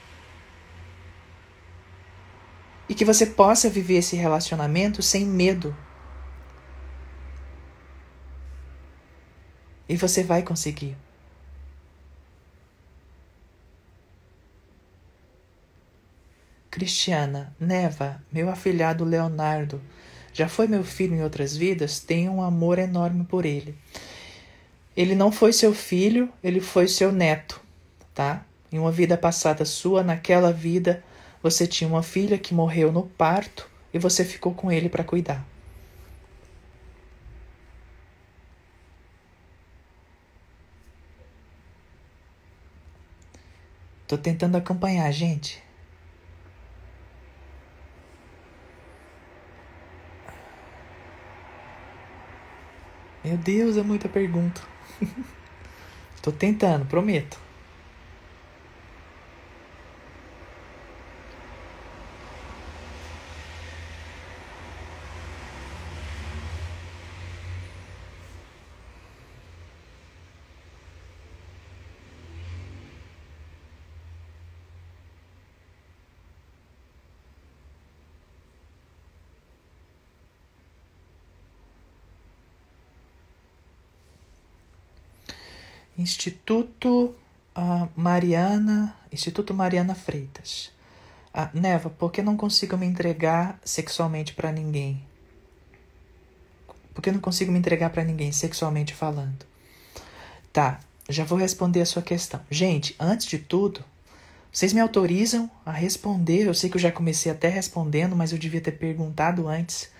e 2.88 2.94
que 2.94 3.04
você 3.04 3.26
possa 3.26 3.68
viver 3.68 3.96
esse 3.96 4.16
relacionamento 4.16 5.02
sem 5.02 5.26
medo. 5.26 5.76
E 9.86 9.98
você 9.98 10.22
vai 10.22 10.42
conseguir. 10.42 10.96
Cristiana, 16.76 17.56
Neva, 17.58 18.22
meu 18.30 18.50
afilhado 18.50 19.02
Leonardo, 19.02 19.80
já 20.30 20.46
foi 20.46 20.66
meu 20.66 20.84
filho 20.84 21.14
em 21.14 21.22
outras 21.22 21.56
vidas, 21.56 22.00
tenho 22.00 22.30
um 22.30 22.42
amor 22.42 22.78
enorme 22.78 23.24
por 23.24 23.46
ele. 23.46 23.74
Ele 24.94 25.14
não 25.14 25.32
foi 25.32 25.54
seu 25.54 25.72
filho, 25.72 26.30
ele 26.44 26.60
foi 26.60 26.86
seu 26.86 27.10
neto, 27.10 27.58
tá? 28.12 28.44
Em 28.70 28.78
uma 28.78 28.92
vida 28.92 29.16
passada 29.16 29.64
sua, 29.64 30.02
naquela 30.02 30.52
vida, 30.52 31.02
você 31.42 31.66
tinha 31.66 31.88
uma 31.88 32.02
filha 32.02 32.36
que 32.36 32.52
morreu 32.52 32.92
no 32.92 33.06
parto 33.06 33.66
e 33.94 33.98
você 33.98 34.22
ficou 34.22 34.52
com 34.52 34.70
ele 34.70 34.90
para 34.90 35.02
cuidar. 35.02 35.42
Tô 44.06 44.18
tentando 44.18 44.58
acompanhar, 44.58 45.10
gente. 45.10 45.64
Meu 53.26 53.36
Deus, 53.36 53.76
é 53.76 53.82
muita 53.82 54.08
pergunta. 54.08 54.60
Tô 56.22 56.30
tentando, 56.30 56.86
prometo. 56.86 57.36
Instituto 86.06 87.16
uh, 87.58 87.88
Mariana, 87.96 88.96
Instituto 89.12 89.52
Mariana 89.52 89.92
Freitas. 89.92 90.70
Uh, 91.34 91.48
Neva, 91.52 91.90
por 91.90 92.12
que 92.12 92.22
não 92.22 92.36
consigo 92.36 92.76
me 92.76 92.86
entregar 92.86 93.58
sexualmente 93.64 94.32
para 94.32 94.52
ninguém? 94.52 95.04
Por 96.94 97.02
que 97.02 97.10
não 97.10 97.18
consigo 97.18 97.50
me 97.50 97.58
entregar 97.58 97.90
para 97.90 98.04
ninguém 98.04 98.30
sexualmente 98.30 98.94
falando? 98.94 99.44
Tá, 100.52 100.78
já 101.08 101.24
vou 101.24 101.36
responder 101.36 101.80
a 101.80 101.86
sua 101.86 102.02
questão. 102.02 102.40
Gente, 102.48 102.94
antes 103.00 103.26
de 103.26 103.38
tudo, 103.38 103.84
vocês 104.52 104.72
me 104.72 104.78
autorizam 104.78 105.50
a 105.66 105.72
responder? 105.72 106.46
Eu 106.46 106.54
sei 106.54 106.70
que 106.70 106.76
eu 106.76 106.80
já 106.80 106.92
comecei 106.92 107.32
até 107.32 107.48
respondendo, 107.48 108.14
mas 108.14 108.30
eu 108.30 108.38
devia 108.38 108.60
ter 108.60 108.78
perguntado 108.78 109.48
antes. 109.48 109.90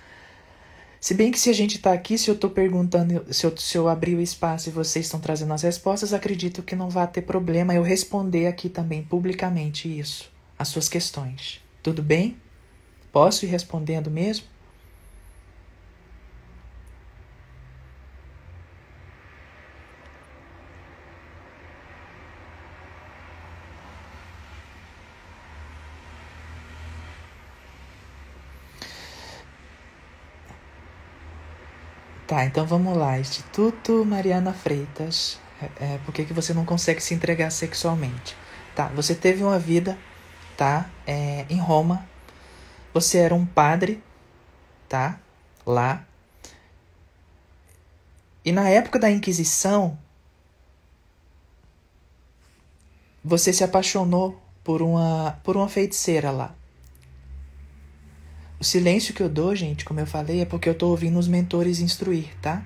Se 1.00 1.14
bem 1.14 1.30
que 1.30 1.38
se 1.38 1.50
a 1.50 1.52
gente 1.52 1.76
está 1.76 1.92
aqui, 1.92 2.16
se 2.16 2.28
eu 2.28 2.34
estou 2.34 2.50
perguntando, 2.50 3.32
se 3.32 3.46
eu, 3.46 3.56
se 3.56 3.76
eu 3.76 3.88
abrir 3.88 4.16
o 4.16 4.20
espaço 4.20 4.68
e 4.68 4.72
vocês 4.72 5.06
estão 5.06 5.20
trazendo 5.20 5.52
as 5.52 5.62
respostas, 5.62 6.12
acredito 6.12 6.62
que 6.62 6.74
não 6.74 6.88
vai 6.88 7.06
ter 7.06 7.22
problema 7.22 7.74
eu 7.74 7.82
responder 7.82 8.46
aqui 8.46 8.68
também 8.68 9.02
publicamente 9.02 9.86
isso, 9.86 10.30
as 10.58 10.68
suas 10.68 10.88
questões. 10.88 11.60
Tudo 11.82 12.02
bem? 12.02 12.36
Posso 13.12 13.44
ir 13.44 13.48
respondendo 13.48 14.10
mesmo? 14.10 14.46
Tá, 32.36 32.44
então 32.44 32.66
vamos 32.66 32.94
lá. 32.94 33.18
Instituto 33.18 34.04
Mariana 34.04 34.52
Freitas. 34.52 35.40
É, 35.58 35.94
é, 35.94 35.98
por 36.04 36.12
que, 36.12 36.22
que 36.22 36.34
você 36.34 36.52
não 36.52 36.66
consegue 36.66 37.00
se 37.00 37.14
entregar 37.14 37.48
sexualmente? 37.48 38.36
Tá, 38.74 38.88
você 38.88 39.14
teve 39.14 39.42
uma 39.42 39.58
vida, 39.58 39.96
tá? 40.54 40.90
É, 41.06 41.46
em 41.48 41.58
Roma. 41.58 42.06
Você 42.92 43.16
era 43.16 43.34
um 43.34 43.46
padre, 43.46 44.04
tá? 44.86 45.18
Lá. 45.66 46.04
E 48.44 48.52
na 48.52 48.68
época 48.68 48.98
da 48.98 49.10
Inquisição, 49.10 49.98
você 53.24 53.50
se 53.50 53.64
apaixonou 53.64 54.38
por 54.62 54.82
uma, 54.82 55.40
por 55.42 55.56
uma 55.56 55.70
feiticeira 55.70 56.30
lá. 56.30 56.54
O 58.58 58.64
silêncio 58.64 59.12
que 59.12 59.22
eu 59.22 59.28
dou, 59.28 59.54
gente, 59.54 59.84
como 59.84 60.00
eu 60.00 60.06
falei, 60.06 60.40
é 60.40 60.44
porque 60.44 60.68
eu 60.68 60.72
estou 60.72 60.90
ouvindo 60.90 61.18
os 61.18 61.28
mentores 61.28 61.78
instruir, 61.80 62.34
tá? 62.40 62.62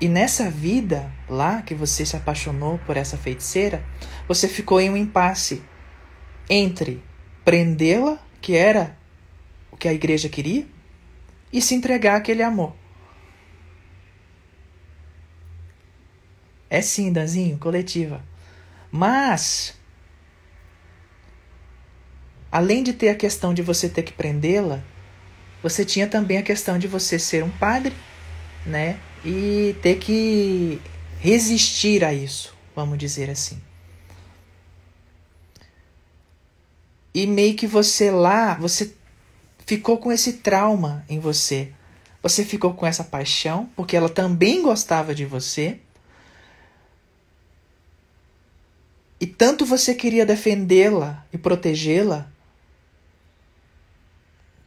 E 0.00 0.08
nessa 0.08 0.50
vida 0.50 1.10
lá 1.28 1.62
que 1.62 1.74
você 1.74 2.06
se 2.06 2.16
apaixonou 2.16 2.78
por 2.80 2.96
essa 2.96 3.16
feiticeira, 3.16 3.84
você 4.28 4.46
ficou 4.46 4.80
em 4.80 4.90
um 4.90 4.96
impasse 4.96 5.62
entre 6.48 7.02
prendê-la, 7.44 8.18
que 8.40 8.54
era 8.54 8.96
o 9.72 9.76
que 9.76 9.88
a 9.88 9.92
igreja 9.92 10.28
queria, 10.28 10.66
e 11.52 11.60
se 11.62 11.74
entregar 11.74 12.16
àquele 12.16 12.42
amor. 12.42 12.76
É 16.70 16.82
sim, 16.82 17.10
Danzinho, 17.10 17.58
coletiva. 17.58 18.22
Mas 18.92 19.77
além 22.58 22.82
de 22.82 22.92
ter 22.92 23.10
a 23.10 23.14
questão 23.14 23.54
de 23.54 23.62
você 23.62 23.88
ter 23.88 24.02
que 24.02 24.12
prendê-la, 24.12 24.82
você 25.62 25.84
tinha 25.84 26.08
também 26.08 26.38
a 26.38 26.42
questão 26.42 26.76
de 26.76 26.88
você 26.88 27.16
ser 27.16 27.44
um 27.44 27.50
padre, 27.50 27.94
né? 28.66 28.98
E 29.24 29.76
ter 29.80 30.00
que 30.00 30.80
resistir 31.20 32.02
a 32.04 32.12
isso, 32.12 32.52
vamos 32.74 32.98
dizer 32.98 33.30
assim. 33.30 33.62
E 37.14 37.28
meio 37.28 37.54
que 37.54 37.64
você 37.64 38.10
lá, 38.10 38.54
você 38.54 38.92
ficou 39.64 39.98
com 39.98 40.10
esse 40.10 40.32
trauma 40.34 41.04
em 41.08 41.20
você. 41.20 41.72
Você 42.20 42.44
ficou 42.44 42.74
com 42.74 42.84
essa 42.84 43.04
paixão, 43.04 43.70
porque 43.76 43.96
ela 43.96 44.08
também 44.08 44.62
gostava 44.62 45.14
de 45.14 45.24
você. 45.24 45.78
E 49.20 49.28
tanto 49.28 49.64
você 49.64 49.94
queria 49.94 50.26
defendê-la 50.26 51.24
e 51.32 51.38
protegê-la, 51.38 52.28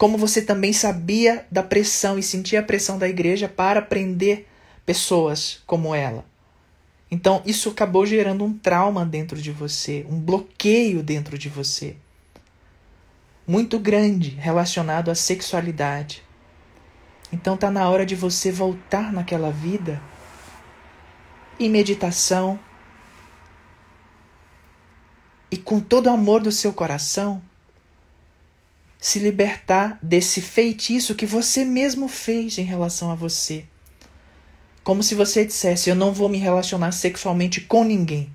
como 0.01 0.17
você 0.17 0.41
também 0.41 0.73
sabia 0.73 1.45
da 1.51 1.61
pressão 1.61 2.17
e 2.17 2.23
sentia 2.23 2.61
a 2.61 2.63
pressão 2.63 2.97
da 2.97 3.07
igreja 3.07 3.47
para 3.47 3.83
prender 3.83 4.47
pessoas 4.83 5.61
como 5.67 5.93
ela. 5.93 6.25
Então, 7.11 7.43
isso 7.45 7.69
acabou 7.69 8.03
gerando 8.03 8.43
um 8.43 8.51
trauma 8.51 9.05
dentro 9.05 9.39
de 9.39 9.51
você, 9.51 10.03
um 10.09 10.19
bloqueio 10.19 11.03
dentro 11.03 11.37
de 11.37 11.49
você. 11.49 11.95
Muito 13.45 13.77
grande 13.77 14.31
relacionado 14.31 15.11
à 15.11 15.13
sexualidade. 15.13 16.23
Então, 17.31 17.55
tá 17.55 17.69
na 17.69 17.87
hora 17.87 18.03
de 18.03 18.15
você 18.15 18.51
voltar 18.51 19.13
naquela 19.13 19.51
vida 19.51 20.01
em 21.59 21.69
meditação 21.69 22.59
e 25.51 25.57
com 25.57 25.79
todo 25.79 26.07
o 26.07 26.11
amor 26.11 26.41
do 26.41 26.51
seu 26.51 26.73
coração 26.73 27.39
se 29.01 29.17
libertar 29.17 29.97
desse 29.99 30.39
feitiço 30.39 31.15
que 31.15 31.25
você 31.25 31.65
mesmo 31.65 32.07
fez 32.07 32.59
em 32.59 32.63
relação 32.63 33.09
a 33.09 33.15
você. 33.15 33.65
Como 34.83 35.01
se 35.01 35.15
você 35.15 35.43
dissesse: 35.43 35.89
Eu 35.89 35.95
não 35.95 36.13
vou 36.13 36.29
me 36.29 36.37
relacionar 36.37 36.91
sexualmente 36.91 37.61
com 37.61 37.83
ninguém. 37.83 38.33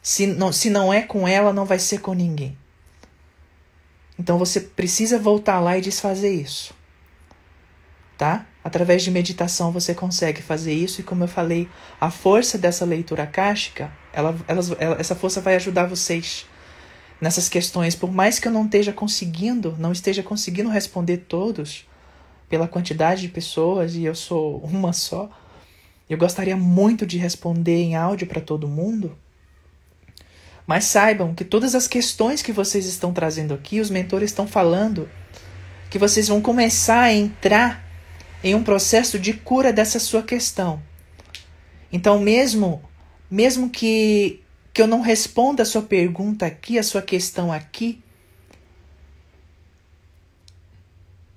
Se 0.00 0.24
não, 0.24 0.52
se 0.52 0.70
não 0.70 0.94
é 0.94 1.02
com 1.02 1.26
ela, 1.26 1.52
não 1.52 1.64
vai 1.64 1.80
ser 1.80 1.98
com 1.98 2.14
ninguém. 2.14 2.56
Então 4.16 4.38
você 4.38 4.60
precisa 4.60 5.18
voltar 5.18 5.58
lá 5.58 5.76
e 5.76 5.80
desfazer 5.80 6.32
isso. 6.32 6.72
Tá? 8.16 8.46
Através 8.62 9.02
de 9.02 9.10
meditação 9.10 9.72
você 9.72 9.92
consegue 9.94 10.40
fazer 10.42 10.72
isso, 10.72 11.00
e 11.00 11.04
como 11.04 11.24
eu 11.24 11.28
falei, 11.28 11.68
a 12.00 12.10
força 12.10 12.56
dessa 12.56 12.84
leitura 12.84 13.26
kástica, 13.26 13.92
ela, 14.12 14.34
ela, 14.46 14.96
essa 14.98 15.14
força 15.14 15.40
vai 15.40 15.56
ajudar 15.56 15.86
vocês 15.86 16.46
nessas 17.20 17.48
questões, 17.48 17.94
por 17.94 18.12
mais 18.12 18.38
que 18.38 18.48
eu 18.48 18.52
não 18.52 18.64
esteja 18.64 18.92
conseguindo, 18.92 19.74
não 19.78 19.92
esteja 19.92 20.22
conseguindo 20.22 20.68
responder 20.68 21.18
todos, 21.28 21.86
pela 22.48 22.68
quantidade 22.68 23.22
de 23.22 23.28
pessoas 23.28 23.94
e 23.94 24.04
eu 24.04 24.14
sou 24.14 24.58
uma 24.58 24.92
só, 24.92 25.28
eu 26.08 26.16
gostaria 26.16 26.56
muito 26.56 27.04
de 27.04 27.18
responder 27.18 27.82
em 27.82 27.96
áudio 27.96 28.26
para 28.26 28.40
todo 28.40 28.68
mundo. 28.68 29.16
Mas 30.66 30.84
saibam 30.84 31.34
que 31.34 31.44
todas 31.44 31.74
as 31.74 31.88
questões 31.88 32.42
que 32.42 32.52
vocês 32.52 32.86
estão 32.86 33.12
trazendo 33.12 33.54
aqui, 33.54 33.80
os 33.80 33.90
mentores 33.90 34.30
estão 34.30 34.46
falando 34.46 35.08
que 35.90 35.98
vocês 35.98 36.28
vão 36.28 36.40
começar 36.40 37.02
a 37.02 37.12
entrar 37.12 37.84
em 38.42 38.54
um 38.54 38.62
processo 38.62 39.18
de 39.18 39.32
cura 39.32 39.72
dessa 39.72 39.98
sua 39.98 40.22
questão. 40.22 40.80
Então, 41.92 42.20
mesmo 42.20 42.82
mesmo 43.30 43.68
que 43.68 44.40
que 44.76 44.82
eu 44.82 44.86
não 44.86 45.00
responda 45.00 45.62
a 45.62 45.64
sua 45.64 45.80
pergunta 45.80 46.44
aqui, 46.44 46.78
a 46.78 46.82
sua 46.82 47.00
questão 47.00 47.50
aqui, 47.50 47.98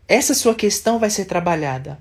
essa 0.06 0.34
sua 0.34 0.54
questão 0.54 0.99
vai 0.99 1.10
ser 1.10 1.23
trabalhada. 1.23 1.97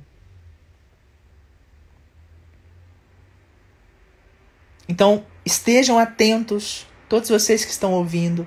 Então, 4.89 5.25
estejam 5.47 5.97
atentos, 5.97 6.85
todos 7.09 7.29
vocês 7.29 7.65
que 7.65 7.71
estão 7.71 7.93
ouvindo, 7.93 8.45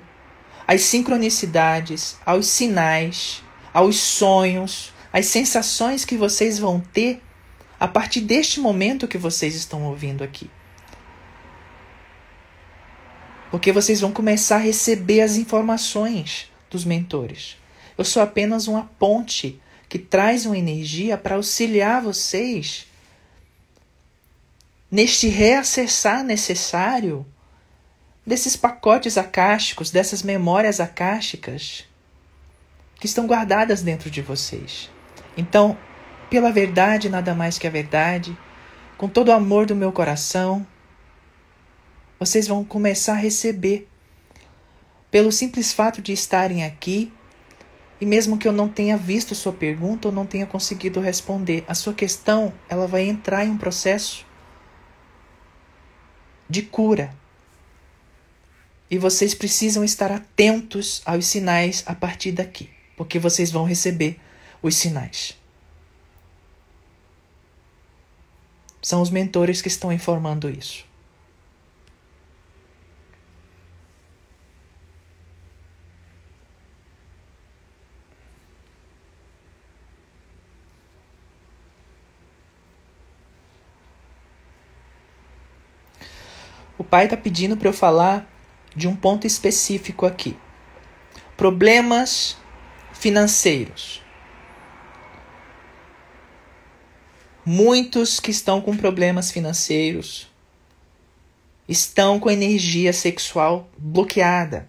às 0.68 0.82
sincronicidades, 0.82 2.18
aos 2.26 2.46
sinais, 2.46 3.42
aos 3.72 3.96
sonhos, 3.96 4.92
às 5.10 5.24
sensações 5.24 6.04
que 6.04 6.18
vocês 6.18 6.58
vão 6.58 6.78
ter 6.78 7.22
a 7.80 7.88
partir 7.88 8.20
deste 8.20 8.60
momento 8.60 9.08
que 9.08 9.16
vocês 9.16 9.54
estão 9.54 9.84
ouvindo 9.84 10.22
aqui. 10.22 10.50
Porque 13.52 13.70
vocês 13.70 14.00
vão 14.00 14.10
começar 14.10 14.56
a 14.56 14.60
receber 14.60 15.20
as 15.20 15.36
informações 15.36 16.50
dos 16.70 16.86
mentores. 16.86 17.58
Eu 17.98 18.04
sou 18.04 18.22
apenas 18.22 18.66
uma 18.66 18.84
ponte 18.98 19.60
que 19.90 19.98
traz 19.98 20.46
uma 20.46 20.56
energia 20.56 21.18
para 21.18 21.36
auxiliar 21.36 22.00
vocês 22.00 22.86
neste 24.90 25.28
reacessar 25.28 26.24
necessário 26.24 27.26
desses 28.24 28.56
pacotes 28.56 29.18
acásticos, 29.18 29.90
dessas 29.90 30.22
memórias 30.22 30.80
acásticas 30.80 31.84
que 32.98 33.04
estão 33.04 33.26
guardadas 33.26 33.82
dentro 33.82 34.10
de 34.10 34.22
vocês. 34.22 34.88
Então, 35.36 35.76
pela 36.30 36.50
verdade, 36.50 37.10
nada 37.10 37.34
mais 37.34 37.58
que 37.58 37.66
a 37.66 37.70
verdade, 37.70 38.34
com 38.96 39.10
todo 39.10 39.28
o 39.28 39.32
amor 39.32 39.66
do 39.66 39.76
meu 39.76 39.92
coração, 39.92 40.66
vocês 42.22 42.46
vão 42.46 42.62
começar 42.64 43.14
a 43.14 43.16
receber. 43.16 43.88
Pelo 45.10 45.32
simples 45.32 45.72
fato 45.72 46.00
de 46.00 46.12
estarem 46.12 46.64
aqui, 46.64 47.12
e 48.00 48.06
mesmo 48.06 48.38
que 48.38 48.46
eu 48.46 48.52
não 48.52 48.68
tenha 48.68 48.96
visto 48.96 49.34
sua 49.34 49.52
pergunta 49.52 50.06
ou 50.06 50.14
não 50.14 50.24
tenha 50.24 50.46
conseguido 50.46 51.00
responder, 51.00 51.64
a 51.66 51.74
sua 51.74 51.92
questão, 51.92 52.54
ela 52.68 52.86
vai 52.86 53.08
entrar 53.08 53.44
em 53.44 53.50
um 53.50 53.58
processo 53.58 54.24
de 56.48 56.62
cura. 56.62 57.12
E 58.88 58.98
vocês 58.98 59.34
precisam 59.34 59.82
estar 59.82 60.12
atentos 60.12 61.02
aos 61.04 61.26
sinais 61.26 61.82
a 61.86 61.94
partir 61.94 62.30
daqui, 62.30 62.70
porque 62.96 63.18
vocês 63.18 63.50
vão 63.50 63.64
receber 63.64 64.16
os 64.62 64.76
sinais. 64.76 65.36
São 68.80 69.02
os 69.02 69.10
mentores 69.10 69.60
que 69.60 69.68
estão 69.68 69.92
informando 69.92 70.48
isso. 70.48 70.91
O 86.78 86.84
pai 86.84 87.04
está 87.04 87.16
pedindo 87.16 87.56
para 87.56 87.68
eu 87.68 87.72
falar 87.72 88.28
de 88.74 88.88
um 88.88 88.96
ponto 88.96 89.26
específico 89.26 90.06
aqui: 90.06 90.36
problemas 91.36 92.36
financeiros. 92.92 94.00
Muitos 97.44 98.20
que 98.20 98.30
estão 98.30 98.60
com 98.60 98.76
problemas 98.76 99.30
financeiros 99.30 100.30
estão 101.68 102.20
com 102.20 102.30
energia 102.30 102.92
sexual 102.92 103.68
bloqueada. 103.76 104.68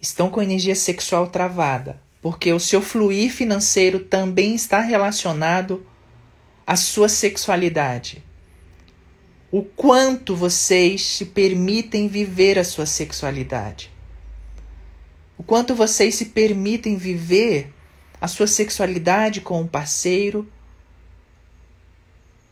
Estão 0.00 0.30
com 0.30 0.40
energia 0.40 0.74
sexual 0.74 1.28
travada, 1.28 2.00
porque 2.22 2.52
o 2.52 2.60
seu 2.60 2.80
fluir 2.80 3.30
financeiro 3.30 4.00
também 4.00 4.54
está 4.54 4.80
relacionado 4.80 5.86
à 6.66 6.76
sua 6.76 7.08
sexualidade 7.08 8.25
o 9.56 9.62
quanto 9.62 10.36
vocês 10.36 11.00
se 11.00 11.24
permitem 11.24 12.08
viver 12.08 12.58
a 12.58 12.62
sua 12.62 12.84
sexualidade. 12.84 13.90
O 15.38 15.42
quanto 15.42 15.74
vocês 15.74 16.14
se 16.14 16.26
permitem 16.26 16.98
viver 16.98 17.72
a 18.20 18.28
sua 18.28 18.46
sexualidade 18.46 19.40
com 19.40 19.62
um 19.62 19.66
parceiro 19.66 20.46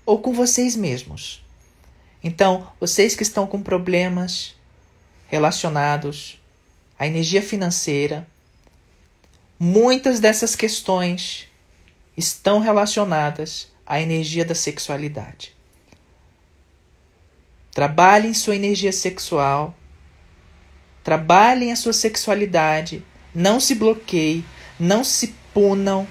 ou 0.07 0.19
com 0.19 0.33
vocês 0.33 0.75
mesmos. 0.75 1.45
Então, 2.23 2.73
vocês 2.81 3.15
que 3.15 3.23
estão 3.23 3.47
com 3.47 3.63
problemas 3.63 4.55
relacionados 5.27 6.41
à 6.99 7.07
energia 7.07 7.43
financeira, 7.43 8.27
muitas 9.59 10.21
dessas 10.21 10.57
questões 10.57 11.49
estão 12.17 12.61
relacionadas 12.61 13.71
à 13.85 14.01
energia 14.01 14.43
da 14.43 14.55
sexualidade. 14.55 15.54
Trabalhem 17.75 18.33
sua 18.33 18.55
energia 18.55 18.93
sexual. 18.93 19.75
Trabalhem 21.03 21.73
a 21.73 21.77
sua 21.77 21.93
sexualidade. 21.93 23.05
Não 23.35 23.59
se 23.59 23.75
bloqueiem, 23.75 24.45
não 24.79 25.03
se 25.03 25.35
punam, 25.53 26.07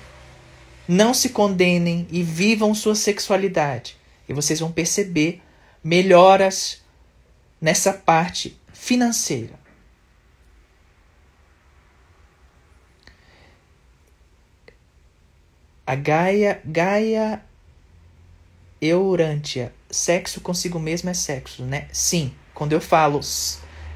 não 0.85 1.13
se 1.13 1.29
condenem 1.29 2.05
e 2.11 2.21
vivam 2.21 2.75
sua 2.75 2.95
sexualidade. 2.95 3.97
E 4.27 4.33
vocês 4.33 4.59
vão 4.59 4.73
perceber 4.73 5.41
melhoras 5.81 6.81
nessa 7.61 7.93
parte 7.93 8.59
financeira. 8.73 9.57
A 15.87 15.95
Gaia, 15.95 16.61
Gaia 16.65 17.41
Eurântia 18.81 19.73
sexo 19.93 20.41
consigo 20.41 20.79
mesmo 20.79 21.09
é 21.09 21.13
sexo, 21.13 21.63
né? 21.63 21.87
Sim, 21.91 22.33
quando 22.53 22.73
eu 22.73 22.81
falo 22.81 23.19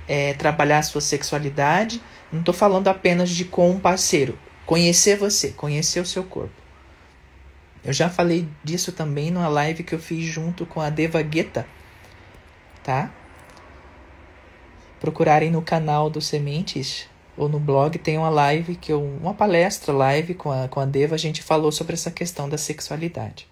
é, 0.08 0.34
trabalhar 0.34 0.80
a 0.80 0.84
sua 0.84 1.02
sexualidade, 1.02 2.02
não 2.32 2.40
estou 2.40 2.54
falando 2.54 2.88
apenas 2.88 3.30
de 3.30 3.46
com 3.46 3.70
um 3.72 3.80
parceiro. 3.80 4.38
Conhecer 4.66 5.18
você, 5.18 5.50
conhecer 5.50 6.00
o 6.00 6.06
seu 6.06 6.24
corpo. 6.24 6.54
Eu 7.84 7.94
já 7.94 8.10
falei 8.10 8.48
disso 8.64 8.92
também 8.92 9.32
numa 9.32 9.48
live 9.48 9.84
que 9.84 9.96
eu 9.96 10.00
fiz 10.00 10.26
junto 10.26 10.66
com 10.66 10.82
a 10.82 10.90
Deva 10.90 11.22
Guetta, 11.22 11.66
tá? 12.84 13.12
Procurarem 15.00 15.52
no 15.52 15.62
canal 15.62 16.10
do 16.10 16.20
Sementes 16.20 17.08
ou 17.38 17.48
no 17.48 17.60
blog 17.60 17.98
tem 18.00 18.18
uma 18.18 18.30
live 18.30 18.76
que 18.76 18.92
eu, 18.92 19.02
uma 19.02 19.34
palestra 19.34 19.94
live 19.94 20.34
com 20.34 20.52
a, 20.52 20.68
com 20.68 20.80
a 20.80 20.86
Deva, 20.86 21.16
a 21.16 21.20
gente 21.20 21.42
falou 21.44 21.72
sobre 21.72 21.94
essa 21.94 22.10
questão 22.12 22.50
da 22.50 22.58
sexualidade. 22.58 23.48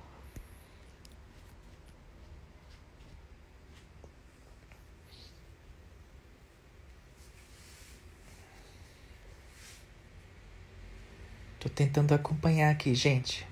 Tentando 11.75 12.13
acompanhar 12.13 12.71
aqui, 12.71 12.95
gente. 12.95 13.45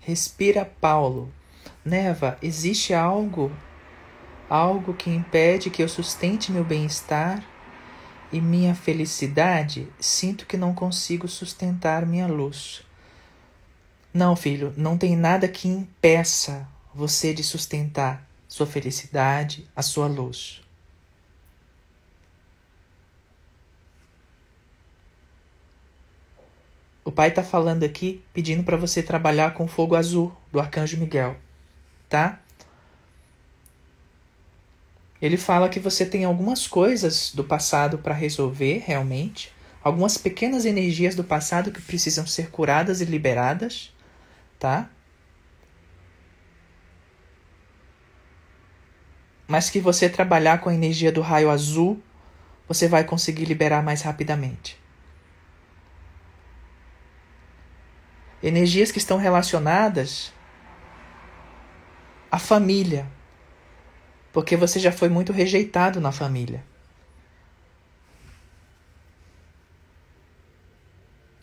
Respira, 0.00 0.64
Paulo. 0.80 1.32
Neva, 1.84 2.38
existe 2.42 2.94
algo, 2.94 3.52
algo 4.48 4.94
que 4.94 5.10
impede 5.10 5.70
que 5.70 5.82
eu 5.82 5.88
sustente 5.88 6.50
meu 6.50 6.64
bem-estar? 6.64 7.49
E 8.32 8.40
minha 8.40 8.74
felicidade, 8.74 9.88
sinto 9.98 10.46
que 10.46 10.56
não 10.56 10.74
consigo 10.74 11.26
sustentar 11.26 12.06
minha 12.06 12.26
luz. 12.26 12.82
Não, 14.12 14.34
filho, 14.34 14.72
não 14.76 14.98
tem 14.98 15.16
nada 15.16 15.48
que 15.48 15.68
impeça 15.68 16.66
você 16.94 17.32
de 17.32 17.44
sustentar 17.44 18.28
sua 18.48 18.66
felicidade, 18.66 19.68
a 19.74 19.82
sua 19.82 20.06
luz. 20.06 20.60
O 27.04 27.12
pai 27.12 27.28
está 27.28 27.42
falando 27.42 27.84
aqui, 27.84 28.22
pedindo 28.32 28.62
para 28.62 28.76
você 28.76 29.02
trabalhar 29.02 29.54
com 29.54 29.64
o 29.64 29.68
fogo 29.68 29.96
azul 29.96 30.32
do 30.52 30.60
arcanjo 30.60 30.96
Miguel, 30.96 31.36
tá? 32.08 32.40
Ele 35.20 35.36
fala 35.36 35.68
que 35.68 35.78
você 35.78 36.06
tem 36.06 36.24
algumas 36.24 36.66
coisas 36.66 37.32
do 37.34 37.44
passado 37.44 37.98
para 37.98 38.14
resolver 38.14 38.82
realmente, 38.86 39.52
algumas 39.82 40.16
pequenas 40.16 40.64
energias 40.64 41.14
do 41.14 41.24
passado 41.24 41.70
que 41.70 41.80
precisam 41.80 42.26
ser 42.26 42.50
curadas 42.50 43.00
e 43.00 43.04
liberadas, 43.04 43.92
tá? 44.58 44.88
Mas 49.46 49.68
que 49.68 49.80
você 49.80 50.08
trabalhar 50.08 50.60
com 50.60 50.70
a 50.70 50.74
energia 50.74 51.10
do 51.12 51.20
raio 51.20 51.50
azul, 51.50 52.00
você 52.66 52.86
vai 52.88 53.04
conseguir 53.04 53.44
liberar 53.44 53.82
mais 53.82 54.02
rapidamente. 54.02 54.80
energias 58.42 58.90
que 58.90 58.98
estão 58.98 59.18
relacionadas 59.18 60.32
à 62.30 62.38
família, 62.38 63.06
porque 64.32 64.56
você 64.56 64.78
já 64.78 64.92
foi 64.92 65.08
muito 65.08 65.32
rejeitado 65.32 66.00
na 66.00 66.12
família. 66.12 66.62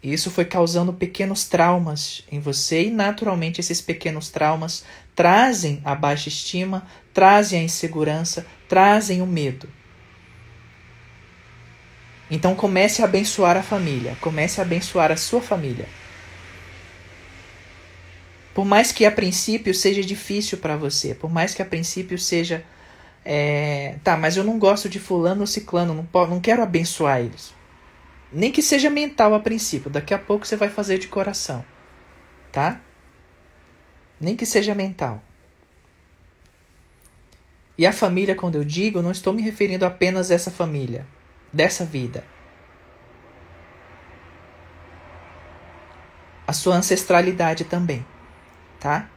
Isso 0.01 0.31
foi 0.31 0.45
causando 0.45 0.93
pequenos 0.93 1.45
traumas 1.45 2.23
em 2.31 2.39
você 2.39 2.85
e 2.85 2.91
naturalmente 2.91 3.59
esses 3.59 3.81
pequenos 3.81 4.29
traumas 4.29 4.85
trazem 5.15 5.81
a 5.83 5.95
baixa 5.95 6.29
estima, 6.29 6.87
trazem 7.13 7.59
a 7.59 7.63
insegurança, 7.63 8.45
trazem 8.69 9.21
o 9.21 9.25
medo. 9.25 9.67
Então 12.29 12.55
comece 12.55 13.01
a 13.01 13.05
abençoar 13.05 13.57
a 13.57 13.63
família, 13.63 14.15
comece 14.21 14.61
a 14.61 14.63
abençoar 14.63 15.11
a 15.11 15.17
sua 15.17 15.41
família. 15.41 15.87
Por 18.53 18.65
mais 18.65 18.91
que 18.91 19.05
a 19.05 19.11
princípio 19.11 19.73
seja 19.73 20.01
difícil 20.01 20.57
para 20.57 20.75
você, 20.75 21.13
por 21.13 21.31
mais 21.31 21.53
que 21.53 21.61
a 21.61 21.65
princípio 21.65 22.17
seja. 22.17 22.63
É, 23.29 23.97
tá, 24.05 24.15
mas 24.15 24.37
eu 24.37 24.43
não 24.43 24.57
gosto 24.57 24.87
de 24.87 24.99
fulano 24.99 25.41
ou 25.41 25.47
ciclano, 25.47 25.93
não, 25.93 26.27
não 26.27 26.39
quero 26.39 26.63
abençoar 26.63 27.19
eles. 27.19 27.53
Nem 28.31 28.51
que 28.53 28.61
seja 28.61 28.89
mental 28.89 29.33
a 29.33 29.39
princípio, 29.39 29.89
daqui 29.89 30.13
a 30.13 30.19
pouco 30.19 30.47
você 30.47 30.55
vai 30.55 30.69
fazer 30.69 30.97
de 30.97 31.09
coração. 31.09 31.65
Tá? 32.53 32.79
Nem 34.19 34.35
que 34.35 34.45
seja 34.45 34.73
mental. 34.73 35.21
E 37.77 37.85
a 37.85 37.91
família, 37.91 38.33
quando 38.33 38.55
eu 38.55 38.63
digo, 38.63 39.01
não 39.01 39.11
estou 39.11 39.33
me 39.33 39.41
referindo 39.41 39.85
apenas 39.85 40.31
a 40.31 40.33
essa 40.33 40.49
família, 40.49 41.05
dessa 41.51 41.83
vida. 41.83 42.23
A 46.47 46.53
sua 46.53 46.75
ancestralidade 46.75 47.65
também 47.65 48.05
tá? 48.79 49.09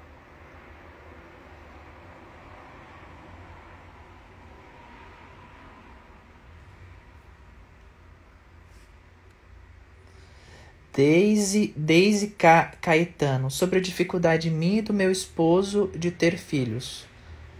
Deise, 10.94 11.72
Deise 11.76 12.29
Ca, 12.29 12.72
Caetano, 12.81 13.50
sobre 13.50 13.79
a 13.79 13.83
dificuldade 13.83 14.50
minha 14.50 14.79
e 14.79 14.83
do 14.83 14.92
meu 14.92 15.11
esposo 15.11 15.90
de 15.94 16.11
ter 16.11 16.37
filhos. 16.37 17.07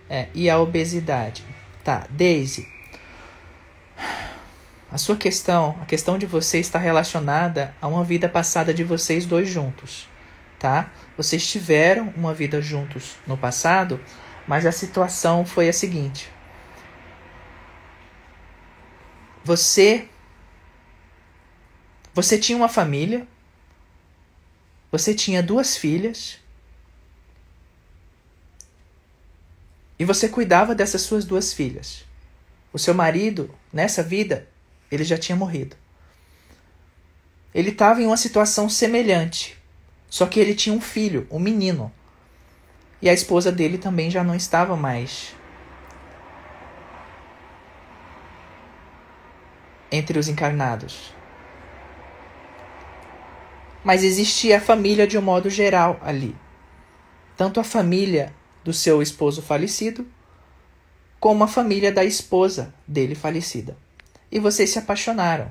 É, 0.09 0.29
e 0.35 0.51
a 0.51 0.59
obesidade. 0.59 1.45
Tá, 1.85 2.07
Deise. 2.11 2.67
A 4.91 4.99
sua 4.99 5.17
questão, 5.17 5.79
a 5.81 5.85
questão 5.85 6.19
de 6.19 6.27
você 6.27 6.59
está 6.59 6.79
relacionada 6.79 7.75
a 7.81 7.87
uma 7.87 8.03
vida 8.03 8.29
passada 8.29 8.75
de 8.75 8.83
vocês 8.83 9.25
dois 9.25 9.49
juntos 9.49 10.11
tá? 10.61 10.91
Vocês 11.17 11.45
tiveram 11.45 12.13
uma 12.17 12.33
vida 12.33 12.61
juntos 12.63 13.17
no 13.27 13.37
passado, 13.37 13.99
mas 14.47 14.65
a 14.67 14.71
situação 14.71 15.45
foi 15.45 15.69
a 15.69 15.73
seguinte: 15.73 16.31
você 19.43 20.07
você 22.15 22.39
tinha 22.39 22.57
uma 22.57 22.69
família, 22.69 23.27
você 24.91 25.15
tinha 25.15 25.43
duas 25.43 25.77
filhas, 25.77 26.39
e 29.99 30.05
você 30.05 30.29
cuidava 30.29 30.75
dessas 30.75 31.03
suas 31.03 31.27
duas 31.27 31.53
filhas. 31.53 32.05
O 32.73 32.79
seu 32.79 32.95
marido, 32.95 33.55
nessa 33.71 34.03
vida, 34.03 34.49
ele 34.91 35.05
já 35.05 35.19
tinha 35.19 35.37
morrido. 35.37 35.77
Ele 37.53 37.69
estava 37.69 38.01
em 38.01 38.07
uma 38.07 38.17
situação 38.17 38.69
semelhante. 38.69 39.59
Só 40.09 40.25
que 40.25 40.41
ele 40.41 40.55
tinha 40.55 40.75
um 40.75 40.81
filho, 40.81 41.27
um 41.31 41.39
menino. 41.39 41.93
E 43.03 43.11
a 43.11 43.13
esposa 43.13 43.53
dele 43.53 43.77
também 43.77 44.11
já 44.11 44.25
não 44.25 44.35
estava 44.35 44.75
mais 44.75 45.35
entre 49.93 50.19
os 50.19 50.29
encarnados. 50.29 51.13
Mas 53.85 54.05
existia 54.05 54.59
a 54.59 54.61
família 54.61 55.07
de 55.07 55.17
um 55.17 55.23
modo 55.23 55.49
geral 55.49 55.99
ali. 56.03 56.37
Tanto 57.37 57.59
a 57.59 57.65
família 57.65 58.35
do 58.63 58.73
seu 58.73 59.01
esposo 59.01 59.41
falecido, 59.41 60.07
como 61.19 61.45
a 61.45 61.49
família 61.49 61.91
da 61.93 62.05
esposa 62.05 62.75
dele 62.87 63.15
falecida. 63.15 63.77
E 64.31 64.39
vocês 64.39 64.71
se 64.71 64.79
apaixonaram. 64.79 65.51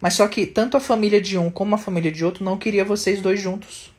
Mas 0.00 0.14
só 0.14 0.26
que 0.26 0.46
tanto 0.46 0.76
a 0.76 0.80
família 0.80 1.20
de 1.20 1.38
um 1.38 1.50
como 1.50 1.74
a 1.74 1.78
família 1.78 2.10
de 2.10 2.24
outro 2.24 2.44
não 2.44 2.58
queria 2.58 2.84
vocês 2.84 3.20
dois 3.20 3.40
juntos. 3.40 3.92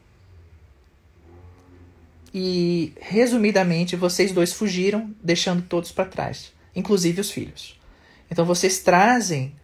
E, 2.34 2.94
resumidamente, 3.00 3.96
vocês 3.96 4.32
dois 4.32 4.52
fugiram, 4.52 5.14
deixando 5.24 5.62
todos 5.62 5.92
para 5.92 6.06
trás, 6.06 6.52
inclusive 6.76 7.22
os 7.22 7.32
filhos. 7.32 7.80
Então 8.30 8.44
vocês 8.44 8.80
trazem 8.80 9.56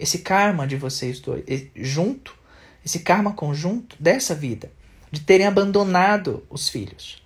esse 0.00 0.20
karma 0.20 0.66
de 0.66 0.76
vocês 0.76 1.20
dois 1.20 1.44
junto, 1.76 2.34
esse 2.84 3.00
karma 3.00 3.34
conjunto 3.34 3.94
dessa 4.00 4.34
vida, 4.34 4.72
de 5.12 5.20
terem 5.20 5.46
abandonado 5.46 6.42
os 6.48 6.68
filhos. 6.68 7.22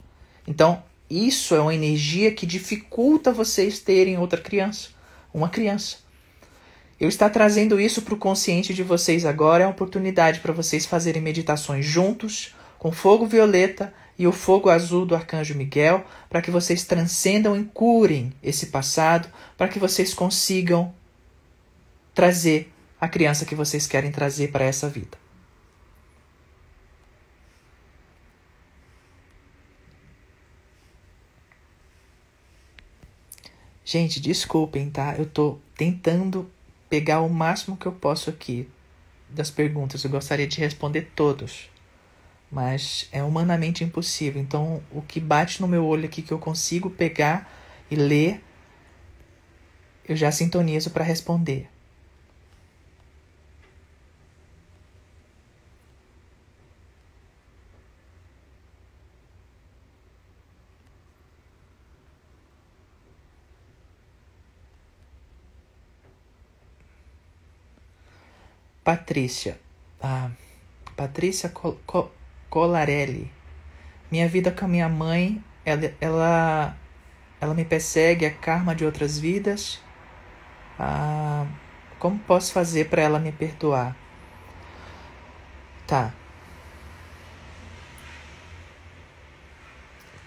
Então, 0.47 0.83
isso 1.09 1.55
é 1.55 1.61
uma 1.61 1.75
energia 1.75 2.33
que 2.33 2.45
dificulta 2.45 3.33
vocês 3.33 3.79
terem 3.79 4.19
outra 4.19 4.41
criança, 4.41 4.89
uma 5.33 5.49
criança. 5.49 5.99
Eu 6.99 7.09
estar 7.09 7.31
trazendo 7.31 7.81
isso 7.81 8.03
para 8.03 8.15
o 8.15 8.19
consciente 8.19 8.75
de 8.75 8.83
vocês 8.83 9.25
agora 9.25 9.63
é 9.63 9.67
uma 9.67 9.73
oportunidade 9.73 10.41
para 10.41 10.53
vocês 10.53 10.85
fazerem 10.85 11.23
meditações 11.23 11.87
juntos, 11.87 12.55
com 12.79 12.91
fogo 12.91 13.27
violeta 13.27 13.95
e 14.19 14.27
o 14.27 14.33
fogo 14.33 14.69
azul 14.69 15.07
do 15.07 15.15
arcanjo 15.15 15.55
Miguel, 15.55 16.05
para 16.29 16.43
que 16.43 16.51
vocês 16.51 16.85
transcendam 16.85 17.57
e 17.57 17.65
curem 17.65 18.33
esse 18.43 18.67
passado, 18.67 19.29
para 19.57 19.69
que 19.69 19.79
vocês 19.79 20.13
consigam 20.13 20.93
trazer 22.14 22.72
a 23.00 23.09
criança 23.09 23.44
que 23.44 23.55
vocês 23.55 23.87
querem 23.87 24.12
trazer 24.12 24.53
para 24.53 24.64
essa 24.64 24.88
vida. 24.88 25.18
Gente, 33.85 34.19
desculpem, 34.19 34.88
tá? 34.88 35.15
Eu 35.19 35.27
tô 35.27 35.58
tentando 35.77 36.50
pegar 36.88 37.21
o 37.21 37.29
máximo 37.29 37.77
que 37.77 37.87
eu 37.87 37.92
posso 37.92 38.31
aqui 38.31 38.69
das 39.29 39.50
perguntas. 39.50 40.02
Eu 40.02 40.10
gostaria 40.10 40.46
de 40.46 40.58
responder 40.58 41.10
todos, 41.15 41.69
mas 42.50 43.08
é 43.12 43.23
humanamente 43.23 43.85
impossível. 43.85 44.40
Então, 44.40 44.83
o 44.90 45.02
que 45.02 45.21
bate 45.21 45.60
no 45.60 45.69
meu 45.69 45.85
olho 45.85 46.06
aqui 46.06 46.23
que 46.23 46.33
eu 46.33 46.38
consigo 46.38 46.88
pegar 46.88 47.52
e 47.90 47.96
ler, 47.96 48.42
eu 50.08 50.17
já 50.17 50.33
sintonizo 50.33 50.90
para 50.90 51.04
responder. 51.04 51.73
Patrícia. 68.85 69.59
Ah, 70.01 70.31
Patrícia 70.97 71.49
Col 71.49 71.79
Col 71.87 72.13
Colarelli. 72.51 73.33
Minha 74.11 74.29
vida 74.29 74.53
com 74.53 74.67
a 74.67 74.69
minha 74.69 74.89
mãe, 74.89 75.43
ela, 75.65 75.93
ela, 76.01 76.77
ela 77.41 77.55
me 77.55 77.65
persegue, 77.65 78.25
é 78.27 78.31
karma 78.31 78.75
de 78.75 78.85
outras 78.85 79.19
vidas. 79.19 79.81
Ah, 80.79 81.47
como 81.99 82.19
posso 82.21 82.53
fazer 82.53 82.89
para 82.89 83.03
ela 83.03 83.19
me 83.19 83.33
perdoar? 83.33 83.97
Tá. 85.87 86.13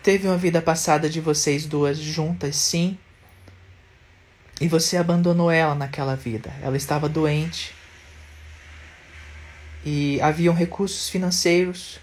teve 0.08 0.26
uma 0.26 0.38
vida 0.38 0.62
passada 0.62 1.10
de 1.10 1.20
vocês 1.20 1.66
duas 1.66 1.97
juntas, 1.97 2.55
sim. 2.55 2.97
E 4.62 4.66
você 4.66 4.95
abandonou 4.95 5.51
ela 5.51 5.76
naquela 5.76 6.16
vida. 6.16 6.49
Ela 6.62 6.78
estava 6.78 7.10
doente. 7.10 7.76
E 9.89 10.19
haviam 10.19 10.53
recursos 10.53 11.07
financeiros. 11.07 11.97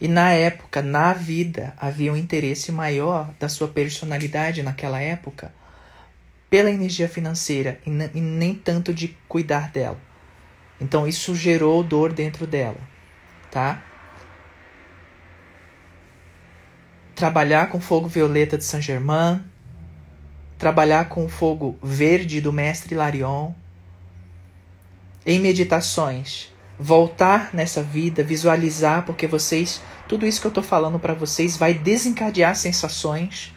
E 0.00 0.06
na 0.06 0.30
época, 0.30 0.80
na 0.80 1.12
vida, 1.12 1.74
havia 1.76 2.12
um 2.12 2.16
interesse 2.16 2.70
maior 2.70 3.34
da 3.40 3.48
sua 3.48 3.66
personalidade 3.66 4.62
naquela 4.62 5.00
época 5.00 5.52
pela 6.48 6.70
energia 6.70 7.08
financeira 7.08 7.80
e, 7.84 7.90
e 7.90 8.20
nem 8.20 8.54
tanto 8.54 8.94
de 8.94 9.08
cuidar 9.26 9.72
dela. 9.72 10.00
Então 10.80 11.08
isso 11.08 11.34
gerou 11.34 11.82
dor 11.82 12.12
dentro 12.12 12.46
dela, 12.46 12.78
tá? 13.50 13.82
Trabalhar 17.16 17.68
com 17.68 17.80
fogo 17.80 18.06
violeta 18.06 18.56
de 18.56 18.62
Saint 18.62 18.84
Germain, 18.84 19.42
trabalhar 20.56 21.08
com 21.08 21.28
fogo 21.28 21.76
verde 21.82 22.40
do 22.40 22.52
mestre 22.52 22.94
Larion, 22.94 23.52
em 25.26 25.40
meditações, 25.40 26.52
voltar 26.78 27.50
nessa 27.52 27.82
vida, 27.82 28.22
visualizar, 28.22 29.04
porque 29.04 29.26
vocês, 29.26 29.80
tudo 30.06 30.26
isso 30.26 30.40
que 30.40 30.46
eu 30.46 30.50
estou 30.50 30.62
falando 30.62 30.98
para 30.98 31.14
vocês 31.14 31.56
vai 31.56 31.74
desencadear 31.74 32.54
sensações 32.54 33.52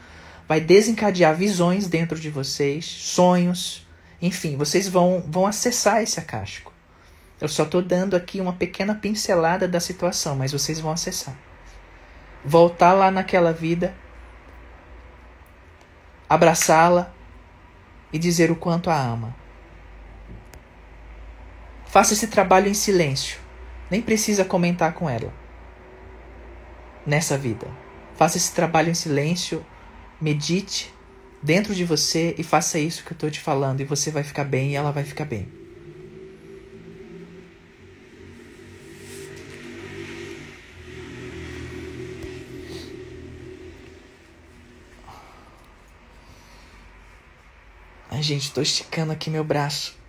vai 0.52 0.60
desencadear 0.60 1.34
visões 1.34 1.88
dentro 1.88 2.20
de 2.20 2.30
vocês, 2.30 2.84
sonhos, 2.84 3.88
enfim, 4.22 4.58
vocês 4.58 4.86
vão, 4.86 5.24
vão 5.26 5.48
acessar 5.48 6.04
esse 6.04 6.20
acástico. 6.20 6.74
Eu 7.40 7.48
só 7.48 7.64
estou 7.64 7.82
dando 7.82 8.18
aqui 8.18 8.42
uma 8.42 8.52
pequena 8.52 8.94
pincelada 8.94 9.66
da 9.66 9.80
situação, 9.80 10.36
mas 10.36 10.52
vocês 10.52 10.78
vão 10.78 10.92
acessar. 10.92 11.38
Voltar 12.44 12.92
lá 12.92 13.10
naquela 13.10 13.54
vida, 13.54 13.96
abraçá-la 16.28 17.14
e 18.12 18.20
dizer 18.20 18.52
o 18.52 18.56
quanto 18.58 18.90
a 18.90 19.02
ama. 19.02 19.34
Faça 21.92 22.14
esse 22.14 22.28
trabalho 22.28 22.70
em 22.70 22.74
silêncio. 22.74 23.38
Nem 23.90 24.02
precisa 24.02 24.46
comentar 24.46 24.94
com 24.94 25.10
ela. 25.10 25.34
Nessa 27.06 27.38
vida. 27.38 27.68
Faça 28.16 28.38
esse 28.38 28.54
trabalho 28.54 28.90
em 28.90 28.94
silêncio 28.94 29.66
medite 30.22 30.94
dentro 31.44 31.76
de 31.76 31.84
você 31.84 32.34
e 32.38 32.44
faça 32.44 32.80
isso 32.80 33.04
que 33.04 33.12
eu 33.12 33.16
estou 33.16 33.30
te 33.30 33.42
falando, 33.42 33.82
e 33.82 33.84
você 33.84 34.10
vai 34.10 34.24
ficar 34.24 34.46
bem 34.46 34.72
e 34.72 34.76
ela 34.76 34.92
vai 34.92 35.04
ficar 35.04 35.26
bem. 35.26 35.52
Ai, 48.10 48.24
gente, 48.24 48.44
estou 48.44 48.64
esticando 48.64 49.12
aqui 49.12 49.30
meu 49.30 49.44
braço. 49.44 50.01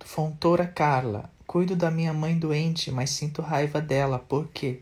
Fontoura 0.00 0.66
Carla. 0.66 1.30
Cuido 1.46 1.76
da 1.76 1.90
minha 1.90 2.12
mãe 2.12 2.38
doente, 2.38 2.90
mas 2.90 3.10
sinto 3.10 3.42
raiva 3.42 3.80
dela. 3.80 4.18
Por 4.18 4.48
quê? 4.48 4.80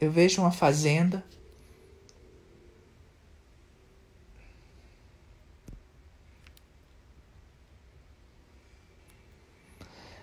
Eu 0.00 0.10
vejo 0.10 0.42
uma 0.42 0.50
fazenda 0.50 1.24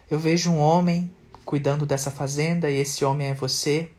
Eu 0.10 0.18
vejo 0.18 0.50
um 0.52 0.60
homem 0.60 1.14
cuidando 1.46 1.86
dessa 1.86 2.10
fazenda 2.10 2.70
e 2.70 2.78
esse 2.78 3.06
homem 3.06 3.28
é 3.28 3.34
você. 3.34 3.92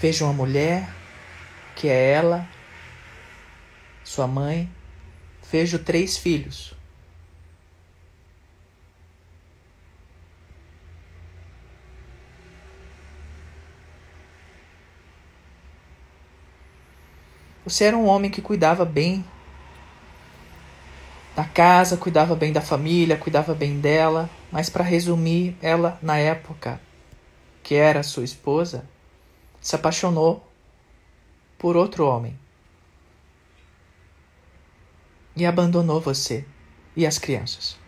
Vejo 0.00 0.24
uma 0.24 0.32
mulher, 0.32 0.92
que 1.76 1.86
é 1.86 2.12
ela, 2.12 2.48
sua 4.02 4.26
mãe. 4.26 4.68
Vejo 5.52 5.78
três 5.78 6.16
filhos. 6.16 6.79
Você 17.70 17.84
era 17.84 17.96
um 17.96 18.06
homem 18.06 18.32
que 18.32 18.42
cuidava 18.42 18.84
bem 18.84 19.24
da 21.36 21.44
casa, 21.44 21.96
cuidava 21.96 22.34
bem 22.34 22.52
da 22.52 22.60
família, 22.60 23.16
cuidava 23.16 23.54
bem 23.54 23.78
dela, 23.78 24.28
mas 24.50 24.68
para 24.68 24.82
resumir, 24.82 25.56
ela 25.62 25.96
na 26.02 26.18
época 26.18 26.80
que 27.62 27.76
era 27.76 28.02
sua 28.02 28.24
esposa, 28.24 28.84
se 29.60 29.76
apaixonou 29.76 30.44
por 31.56 31.76
outro 31.76 32.04
homem 32.04 32.36
e 35.36 35.46
abandonou 35.46 36.00
você 36.00 36.44
e 36.96 37.06
as 37.06 37.18
crianças. 37.18 37.78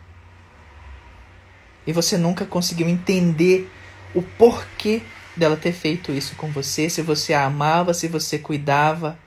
E 1.85 1.93
você 1.93 2.17
nunca 2.17 2.47
conseguiu 2.47 2.89
entender 2.89 3.69
o 4.15 4.23
porquê 4.23 5.03
dela 5.37 5.57
ter 5.57 5.73
feito 5.73 6.13
isso 6.13 6.37
com 6.37 6.53
você, 6.53 6.89
se 6.89 7.03
você 7.03 7.35
a 7.35 7.47
amava, 7.47 7.93
se 7.93 8.07
você 8.07 8.39
cuidava 8.39 9.19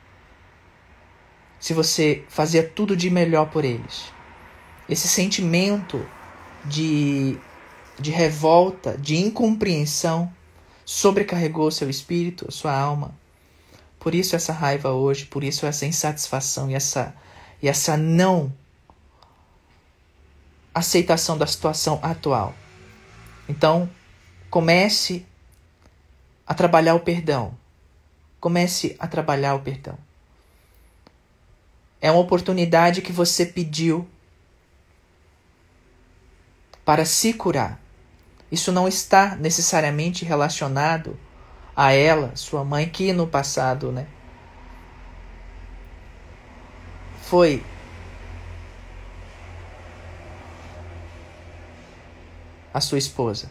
se 1.66 1.74
você 1.74 2.24
fazia 2.30 2.61
tudo 2.61 2.95
de 2.95 3.09
melhor 3.09 3.49
por 3.49 3.66
eles. 3.66 4.13
Esse 4.88 5.07
sentimento 5.07 6.07
de, 6.63 7.39
de 7.99 8.11
revolta, 8.11 8.95
de 8.95 9.16
incompreensão, 9.16 10.32
sobrecarregou 10.86 11.72
seu 11.72 11.89
espírito, 11.89 12.51
sua 12.51 12.72
alma. 12.72 13.16
Por 13.99 14.13
isso 14.13 14.36
essa 14.36 14.53
raiva 14.53 14.91
hoje, 14.91 15.26
por 15.26 15.43
isso 15.43 15.66
essa 15.66 15.88
insatisfação 15.88 16.70
e 16.70 16.76
essa, 16.76 17.16
e 17.59 17.68
essa 17.68 17.97
não 17.97 18.53
aceitação 20.72 21.36
da 21.36 21.47
situação 21.47 21.97
atual. 22.03 22.53
Então, 23.49 23.89
comece 24.51 25.26
a 26.45 26.53
trabalhar 26.53 26.93
o 26.93 26.99
perdão. 26.99 27.57
Comece 28.39 28.95
a 28.99 29.07
trabalhar 29.07 29.55
o 29.55 29.61
perdão. 29.61 30.05
É 32.06 32.12
uma 32.12 32.20
oportunidade 32.20 33.01
que 33.01 33.12
você 33.12 33.43
pediu 33.43 34.08
para 36.86 37.03
se 37.03 37.34
curar. 37.34 37.82
Isso 38.51 38.72
não 38.72 38.88
está 38.88 39.36
necessariamente 39.36 40.24
relacionado 40.24 41.18
a 41.76 41.93
ela, 41.93 42.36
sua 42.36 42.64
mãe, 42.64 42.88
que 42.88 43.12
no 43.12 43.26
passado, 43.26 43.91
né? 43.91 44.06
Foi 47.24 47.64
a 52.72 52.80
sua 52.80 52.99
esposa. 52.99 53.49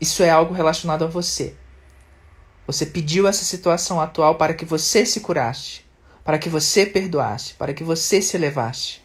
Isso 0.00 0.22
é 0.22 0.30
algo 0.30 0.54
relacionado 0.54 1.04
a 1.04 1.08
você. 1.08 1.54
Você 2.68 2.84
pediu 2.84 3.26
essa 3.26 3.46
situação 3.46 3.98
atual 3.98 4.34
para 4.34 4.52
que 4.52 4.66
você 4.66 5.06
se 5.06 5.20
curasse, 5.20 5.80
para 6.22 6.38
que 6.38 6.50
você 6.50 6.84
perdoasse, 6.84 7.54
para 7.54 7.72
que 7.72 7.82
você 7.82 8.20
se 8.20 8.36
elevasse. 8.36 8.98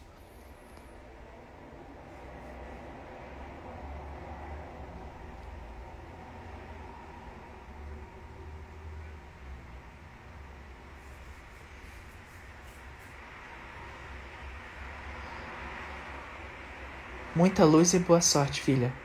Muita 17.34 17.64
luz 17.64 17.93
e 17.93 17.99
boa 17.99 18.20
sorte, 18.20 18.59
filha. 18.59 19.02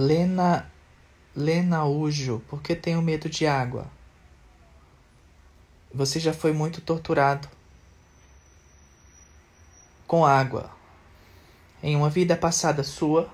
Lena 0.00 0.70
Lenaujo, 1.34 2.40
por 2.48 2.62
que 2.62 2.76
tenho 2.76 3.02
medo 3.02 3.28
de 3.28 3.48
água? 3.48 3.90
Você 5.92 6.20
já 6.20 6.32
foi 6.32 6.52
muito 6.52 6.80
torturado 6.80 7.48
com 10.06 10.24
água. 10.24 10.70
Em 11.82 11.96
uma 11.96 12.08
vida 12.08 12.36
passada 12.36 12.84
sua, 12.84 13.28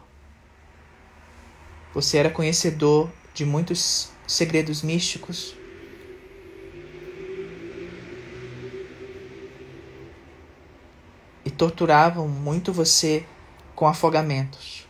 você 1.93 2.17
era 2.17 2.31
conhecedor 2.31 3.11
de 3.35 3.45
muitos 3.45 4.09
segredos 4.27 4.81
místicos. 4.81 5.55
E 11.45 11.51
torturavam 11.51 12.27
muito 12.27 12.73
você 12.73 13.27
com 13.77 13.87
afogamentos 13.87 14.85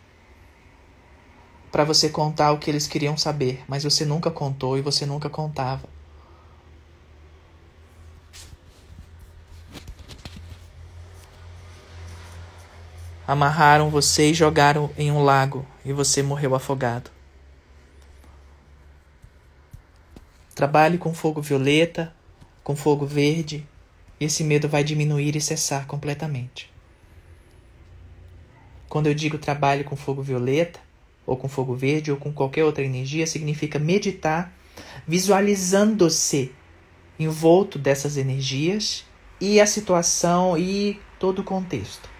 para 1.74 1.82
você 1.82 2.08
contar 2.08 2.52
o 2.52 2.58
que 2.58 2.70
eles 2.70 2.86
queriam 2.86 3.16
saber, 3.16 3.64
mas 3.66 3.82
você 3.82 4.04
nunca 4.04 4.30
contou 4.30 4.78
e 4.78 4.80
você 4.80 5.04
nunca 5.04 5.28
contava. 5.28 5.88
Amarraram 13.26 13.90
você 13.90 14.30
e 14.30 14.34
jogaram 14.34 14.88
em 14.96 15.10
um 15.10 15.24
lago 15.24 15.66
e 15.84 15.92
você 15.92 16.22
morreu 16.22 16.54
afogado. 16.54 17.10
Trabalhe 20.54 20.96
com 20.96 21.12
fogo 21.12 21.42
violeta, 21.42 22.14
com 22.62 22.76
fogo 22.76 23.04
verde, 23.04 23.66
e 24.20 24.26
esse 24.26 24.44
medo 24.44 24.68
vai 24.68 24.84
diminuir 24.84 25.34
e 25.34 25.40
cessar 25.40 25.88
completamente. 25.88 26.72
Quando 28.88 29.08
eu 29.08 29.14
digo 29.14 29.38
trabalhe 29.38 29.82
com 29.82 29.96
fogo 29.96 30.22
violeta, 30.22 30.83
ou 31.26 31.36
com 31.36 31.48
fogo 31.48 31.74
verde, 31.74 32.10
ou 32.10 32.16
com 32.16 32.32
qualquer 32.32 32.64
outra 32.64 32.84
energia, 32.84 33.26
significa 33.26 33.78
meditar, 33.78 34.52
visualizando-se 35.06 36.52
envolto 37.18 37.78
dessas 37.78 38.16
energias 38.16 39.04
e 39.40 39.60
a 39.60 39.66
situação 39.66 40.56
e 40.58 41.00
todo 41.18 41.40
o 41.40 41.44
contexto. 41.44 42.13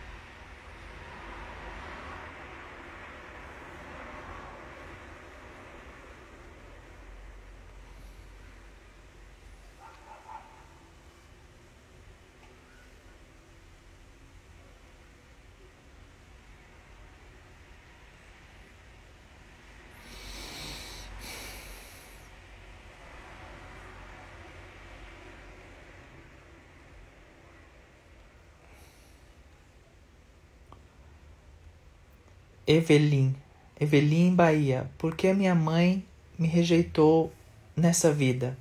Evelyn, 32.67 33.35
Evelyn 33.79 34.35
Bahia, 34.35 34.91
por 34.97 35.15
que 35.15 35.33
minha 35.33 35.55
mãe 35.55 36.05
me 36.39 36.49
rejeitou 36.49 37.33
nessa 37.77 38.11
vida? 38.12 38.57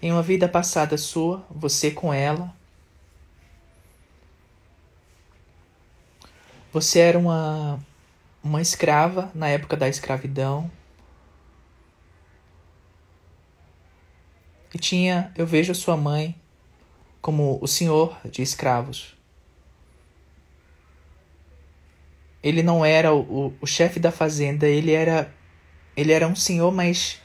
Em 0.00 0.12
uma 0.12 0.22
vida 0.22 0.48
passada 0.48 0.96
sua, 0.96 1.44
você 1.50 1.90
com 1.90 2.12
ela, 2.14 2.54
você 6.72 7.00
era 7.00 7.18
uma, 7.18 7.80
uma 8.44 8.60
escrava 8.60 9.32
na 9.34 9.48
época 9.48 9.76
da 9.76 9.88
escravidão. 9.88 10.70
E 14.72 14.78
tinha, 14.78 15.32
eu 15.36 15.46
vejo 15.46 15.72
a 15.72 15.74
sua 15.74 15.96
mãe 15.96 16.38
como 17.26 17.58
o 17.60 17.66
senhor 17.66 18.16
de 18.24 18.40
escravos. 18.40 19.16
Ele 22.40 22.62
não 22.62 22.84
era 22.84 23.12
o, 23.12 23.52
o, 23.60 23.66
chefe 23.66 23.98
da 23.98 24.12
fazenda, 24.12 24.68
ele 24.68 24.92
era 24.92 25.34
ele 25.96 26.12
era 26.12 26.28
um 26.28 26.36
senhor, 26.36 26.70
mas 26.70 27.20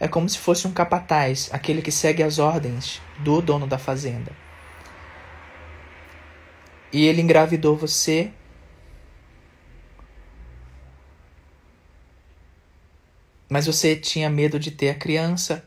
é 0.00 0.08
como 0.08 0.28
se 0.28 0.38
fosse 0.38 0.66
um 0.66 0.72
capataz, 0.72 1.50
aquele 1.52 1.82
que 1.82 1.92
segue 1.92 2.20
as 2.20 2.40
ordens 2.40 3.00
do 3.20 3.40
dono 3.40 3.64
da 3.64 3.78
fazenda. 3.78 4.32
E 6.92 7.06
ele 7.06 7.22
engravidou 7.22 7.76
você. 7.76 8.32
Mas 13.48 13.66
você 13.66 13.94
tinha 13.94 14.28
medo 14.28 14.58
de 14.58 14.72
ter 14.72 14.90
a 14.90 14.94
criança, 14.96 15.64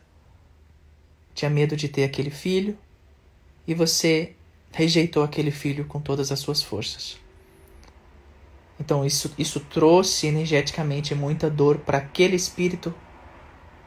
tinha 1.34 1.50
medo 1.50 1.74
de 1.74 1.88
ter 1.88 2.04
aquele 2.04 2.30
filho 2.30 2.78
e 3.68 3.74
você 3.74 4.32
rejeitou 4.72 5.22
aquele 5.22 5.50
filho 5.50 5.84
com 5.84 6.00
todas 6.00 6.32
as 6.32 6.38
suas 6.38 6.62
forças. 6.62 7.18
Então 8.80 9.04
isso, 9.04 9.34
isso 9.36 9.60
trouxe 9.60 10.26
energeticamente 10.26 11.14
muita 11.14 11.50
dor 11.50 11.76
para 11.78 11.98
aquele 11.98 12.34
espírito, 12.34 12.94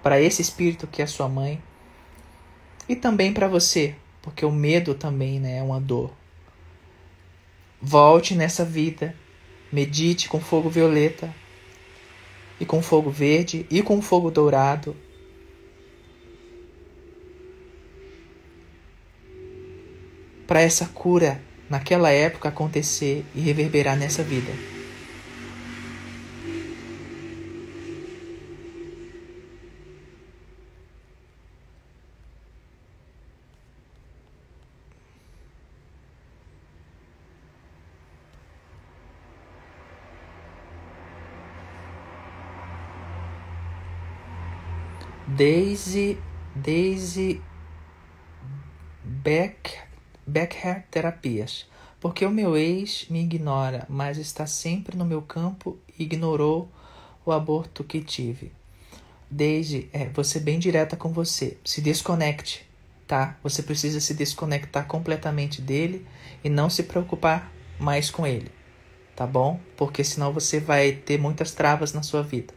para 0.03 0.21
esse 0.21 0.39
espírito 0.39 0.85
que 0.85 1.01
é 1.01 1.07
sua 1.07 1.27
mãe, 1.27 1.59
e 2.87 2.95
também 2.95 3.33
para 3.33 3.47
você, 3.47 3.95
porque 4.21 4.45
o 4.45 4.51
medo 4.51 4.93
também 4.93 5.39
né, 5.39 5.57
é 5.57 5.63
uma 5.63 5.81
dor. 5.81 6.11
Volte 7.81 8.35
nessa 8.35 8.63
vida, 8.63 9.15
medite 9.71 10.29
com 10.29 10.39
fogo 10.39 10.69
violeta, 10.69 11.33
e 12.59 12.65
com 12.65 12.83
fogo 12.83 13.09
verde, 13.09 13.65
e 13.71 13.81
com 13.81 13.99
fogo 13.99 14.29
dourado, 14.29 14.95
para 20.51 20.59
essa 20.59 20.85
cura 20.85 21.39
naquela 21.69 22.11
época 22.11 22.49
acontecer 22.49 23.25
e 23.33 23.39
reverberar 23.39 23.95
nessa 23.95 24.21
vida. 24.21 24.51
Daisy 45.29 46.17
Daisy 46.53 47.41
Beck 49.01 49.90
Becker 50.25 50.85
Terapias. 50.89 51.65
Porque 51.99 52.25
o 52.25 52.31
meu 52.31 52.57
ex 52.57 53.05
me 53.09 53.21
ignora, 53.21 53.85
mas 53.87 54.17
está 54.17 54.47
sempre 54.47 54.97
no 54.97 55.05
meu 55.05 55.21
campo 55.21 55.77
e 55.97 56.03
ignorou 56.03 56.67
o 57.23 57.31
aborto 57.31 57.83
que 57.83 58.01
tive. 58.01 58.51
Desde, 59.29 59.87
é, 59.93 60.09
ser 60.23 60.39
bem 60.39 60.57
direta 60.57 60.97
com 60.97 61.13
você, 61.13 61.57
se 61.63 61.79
desconecte, 61.79 62.67
tá? 63.07 63.37
Você 63.43 63.61
precisa 63.61 63.99
se 63.99 64.13
desconectar 64.13 64.87
completamente 64.87 65.61
dele 65.61 66.05
e 66.43 66.49
não 66.49 66.69
se 66.69 66.83
preocupar 66.83 67.51
mais 67.79 68.09
com 68.09 68.25
ele, 68.25 68.51
tá 69.15 69.27
bom? 69.27 69.59
Porque 69.77 70.03
senão 70.03 70.33
você 70.33 70.59
vai 70.59 70.91
ter 70.91 71.19
muitas 71.19 71.51
travas 71.51 71.93
na 71.93 72.01
sua 72.01 72.23
vida. 72.23 72.53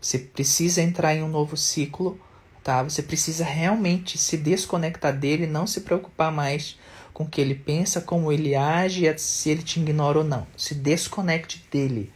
Você 0.00 0.18
precisa 0.18 0.80
entrar 0.80 1.14
em 1.14 1.22
um 1.22 1.28
novo 1.28 1.56
ciclo, 1.56 2.18
tá? 2.62 2.82
Você 2.82 3.02
precisa 3.02 3.44
realmente 3.44 4.16
se 4.16 4.36
desconectar 4.36 5.16
dele, 5.16 5.46
não 5.46 5.66
se 5.66 5.82
preocupar 5.82 6.32
mais 6.32 6.78
com 7.16 7.24
o 7.24 7.26
que 7.26 7.40
ele 7.40 7.54
pensa, 7.54 7.98
como 7.98 8.30
ele 8.30 8.54
age, 8.54 9.10
se 9.16 9.48
ele 9.48 9.62
te 9.62 9.80
ignora 9.80 10.18
ou 10.18 10.24
não. 10.24 10.46
Se 10.54 10.74
desconecte 10.74 11.66
dele, 11.72 12.12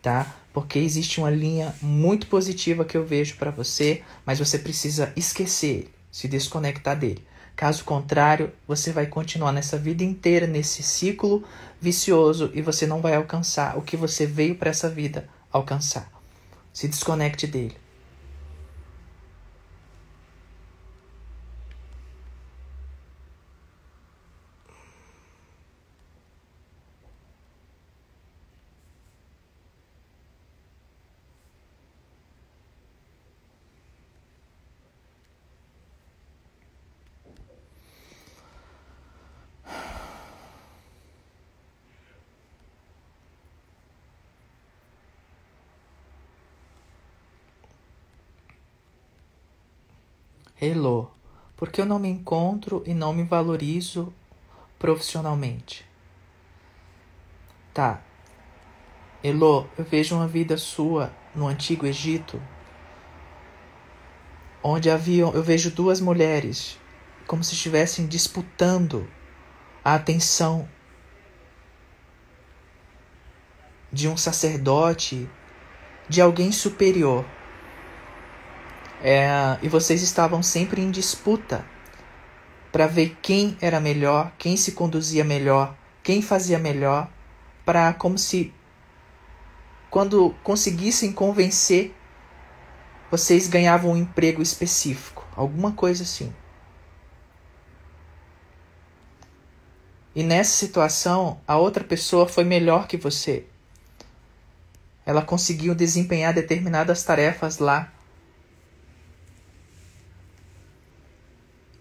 tá? 0.00 0.32
Porque 0.52 0.78
existe 0.78 1.18
uma 1.18 1.28
linha 1.28 1.74
muito 1.82 2.28
positiva 2.28 2.84
que 2.84 2.96
eu 2.96 3.04
vejo 3.04 3.34
para 3.34 3.50
você, 3.50 4.00
mas 4.24 4.38
você 4.38 4.56
precisa 4.56 5.12
esquecer 5.16 5.66
ele, 5.66 5.90
se 6.12 6.28
desconectar 6.28 6.96
dele. 6.96 7.26
Caso 7.56 7.82
contrário, 7.82 8.52
você 8.64 8.92
vai 8.92 9.08
continuar 9.08 9.50
nessa 9.50 9.76
vida 9.76 10.04
inteira 10.04 10.46
nesse 10.46 10.84
ciclo 10.84 11.42
vicioso 11.80 12.52
e 12.54 12.62
você 12.62 12.86
não 12.86 13.00
vai 13.00 13.16
alcançar 13.16 13.76
o 13.76 13.82
que 13.82 13.96
você 13.96 14.24
veio 14.24 14.54
para 14.54 14.70
essa 14.70 14.88
vida 14.88 15.28
alcançar. 15.50 16.08
Se 16.72 16.86
desconecte 16.86 17.44
dele. 17.44 17.74
Hello, 50.60 51.08
porque 51.56 51.80
eu 51.80 51.86
não 51.86 52.00
me 52.00 52.08
encontro 52.08 52.82
e 52.84 52.92
não 52.92 53.12
me 53.12 53.22
valorizo 53.22 54.12
profissionalmente. 54.76 55.86
Tá. 57.72 58.02
Elô, 59.22 59.66
eu 59.78 59.84
vejo 59.84 60.16
uma 60.16 60.26
vida 60.26 60.56
sua 60.56 61.12
no 61.32 61.46
antigo 61.46 61.86
Egito, 61.86 62.42
onde 64.60 64.90
haviam, 64.90 65.32
eu 65.32 65.44
vejo 65.44 65.70
duas 65.70 66.00
mulheres 66.00 66.76
como 67.24 67.44
se 67.44 67.54
estivessem 67.54 68.08
disputando 68.08 69.08
a 69.84 69.94
atenção 69.94 70.68
de 73.92 74.08
um 74.08 74.16
sacerdote, 74.16 75.30
de 76.08 76.20
alguém 76.20 76.50
superior. 76.50 77.24
É, 79.02 79.58
e 79.62 79.68
vocês 79.68 80.02
estavam 80.02 80.42
sempre 80.42 80.80
em 80.80 80.90
disputa 80.90 81.64
para 82.72 82.86
ver 82.86 83.16
quem 83.22 83.56
era 83.60 83.80
melhor, 83.80 84.32
quem 84.36 84.56
se 84.56 84.72
conduzia 84.72 85.24
melhor, 85.24 85.76
quem 86.02 86.20
fazia 86.20 86.58
melhor, 86.58 87.08
para 87.64 87.92
como 87.92 88.18
se 88.18 88.52
quando 89.90 90.34
conseguissem 90.42 91.12
convencer, 91.12 91.94
vocês 93.10 93.48
ganhavam 93.48 93.92
um 93.92 93.96
emprego 93.96 94.42
específico, 94.42 95.26
alguma 95.34 95.72
coisa 95.72 96.02
assim. 96.02 96.32
E 100.14 100.22
nessa 100.22 100.50
situação, 100.50 101.40
a 101.46 101.56
outra 101.56 101.84
pessoa 101.84 102.28
foi 102.28 102.44
melhor 102.44 102.86
que 102.86 102.96
você. 102.96 103.46
Ela 105.06 105.22
conseguiu 105.22 105.74
desempenhar 105.74 106.34
determinadas 106.34 107.02
tarefas 107.02 107.58
lá 107.58 107.90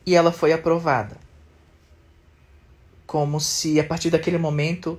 e 0.07 0.15
ela 0.15 0.31
foi 0.31 0.53
aprovada. 0.53 1.17
Como 3.05 3.41
se 3.41 3.77
a 3.77 3.83
partir 3.83 4.09
daquele 4.09 4.37
momento 4.37 4.97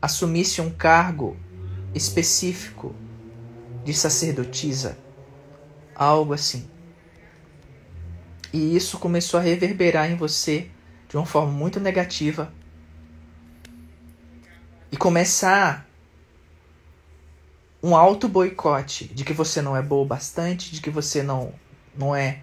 assumisse 0.00 0.60
um 0.60 0.70
cargo 0.70 1.36
específico 1.92 2.94
de 3.84 3.92
sacerdotisa, 3.92 4.96
algo 5.96 6.32
assim. 6.32 6.70
E 8.52 8.76
isso 8.76 8.98
começou 8.98 9.40
a 9.40 9.42
reverberar 9.42 10.08
em 10.08 10.14
você 10.14 10.70
de 11.08 11.16
uma 11.16 11.26
forma 11.26 11.50
muito 11.50 11.80
negativa 11.80 12.52
e 14.92 14.96
começar 14.96 15.88
um 17.82 17.96
auto 17.96 18.28
boicote 18.28 19.06
de 19.06 19.24
que 19.24 19.32
você 19.32 19.60
não 19.60 19.76
é 19.76 19.82
boa 19.82 20.04
o 20.04 20.06
bastante, 20.06 20.70
de 20.70 20.80
que 20.80 20.90
você 20.90 21.20
não 21.20 21.52
não 21.96 22.14
é 22.14 22.42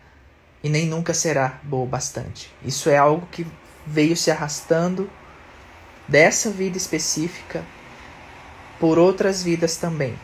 e 0.63 0.69
nem 0.69 0.85
nunca 0.85 1.13
será 1.13 1.59
boa 1.63 1.85
bastante. 1.85 2.53
Isso 2.63 2.89
é 2.89 2.97
algo 2.97 3.27
que 3.31 3.45
veio 3.85 4.15
se 4.15 4.29
arrastando 4.29 5.09
dessa 6.07 6.49
vida 6.49 6.77
específica 6.77 7.63
por 8.79 8.97
outras 8.97 9.43
vidas 9.43 9.77
também. 9.77 10.17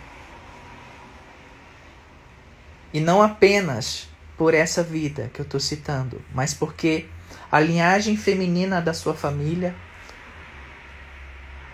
E 2.94 3.00
não 3.00 3.22
apenas 3.22 4.08
por 4.38 4.54
essa 4.54 4.82
vida 4.82 5.30
que 5.34 5.40
eu 5.40 5.44
estou 5.44 5.60
citando, 5.60 6.22
mas 6.34 6.54
porque 6.54 7.08
a 7.52 7.60
linhagem 7.60 8.18
feminina 8.18 8.82
da 8.82 8.94
sua 8.94 9.14
família 9.14 9.76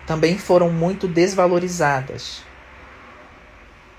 também 0.05 0.37
foram 0.37 0.69
muito 0.71 1.07
desvalorizadas 1.07 2.43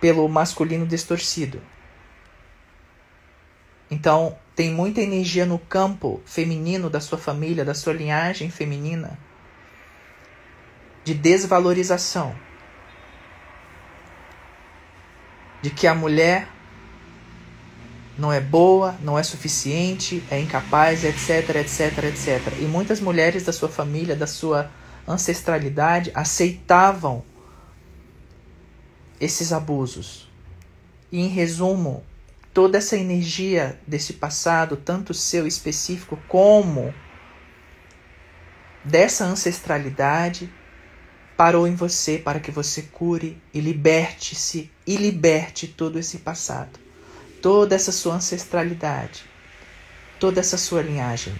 pelo 0.00 0.28
masculino 0.28 0.84
distorcido. 0.84 1.62
Então, 3.90 4.36
tem 4.54 4.70
muita 4.70 5.00
energia 5.00 5.46
no 5.46 5.58
campo 5.58 6.20
feminino 6.26 6.90
da 6.90 7.00
sua 7.00 7.18
família, 7.18 7.64
da 7.64 7.74
sua 7.74 7.92
linhagem 7.92 8.50
feminina, 8.50 9.18
de 11.04 11.14
desvalorização. 11.14 12.34
De 15.62 15.70
que 15.70 15.86
a 15.86 15.94
mulher 15.94 16.48
não 18.18 18.32
é 18.32 18.40
boa, 18.40 18.94
não 19.02 19.18
é 19.18 19.22
suficiente, 19.22 20.22
é 20.30 20.38
incapaz, 20.38 21.02
etc, 21.04 21.56
etc, 21.56 22.04
etc. 22.04 22.58
E 22.60 22.64
muitas 22.64 23.00
mulheres 23.00 23.44
da 23.44 23.52
sua 23.52 23.68
família, 23.68 24.14
da 24.14 24.26
sua 24.26 24.70
ancestralidade, 25.08 26.10
aceitavam 26.14 27.24
esses 29.18 29.52
abusos. 29.52 30.28
E 31.10 31.20
em 31.20 31.28
resumo, 31.28 32.04
toda 32.52 32.78
essa 32.78 32.96
energia 32.96 33.80
desse 33.86 34.14
passado, 34.14 34.76
tanto 34.76 35.14
seu 35.14 35.46
específico 35.46 36.18
como 36.28 36.94
dessa 38.84 39.24
ancestralidade, 39.24 40.52
parou 41.36 41.66
em 41.66 41.74
você 41.74 42.18
para 42.18 42.40
que 42.40 42.50
você 42.50 42.82
cure 42.82 43.40
e 43.54 43.60
liberte-se 43.60 44.70
e 44.86 44.96
liberte 44.96 45.66
todo 45.66 45.98
esse 45.98 46.18
passado, 46.18 46.78
toda 47.40 47.74
essa 47.74 47.90
sua 47.90 48.14
ancestralidade, 48.14 49.24
toda 50.20 50.40
essa 50.40 50.58
sua 50.58 50.82
linhagem. 50.82 51.34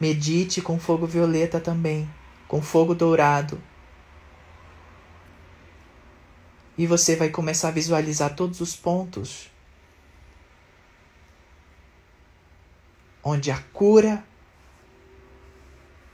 Medite 0.00 0.62
com 0.62 0.78
fogo 0.78 1.06
violeta 1.06 1.58
também, 1.58 2.08
com 2.46 2.62
fogo 2.62 2.94
dourado, 2.94 3.60
E 6.78 6.86
você 6.86 7.16
vai 7.16 7.28
começar 7.28 7.68
a 7.68 7.72
visualizar 7.72 8.36
todos 8.36 8.60
os 8.60 8.76
pontos 8.76 9.50
onde 13.22 13.50
a 13.50 13.58
cura 13.72 14.24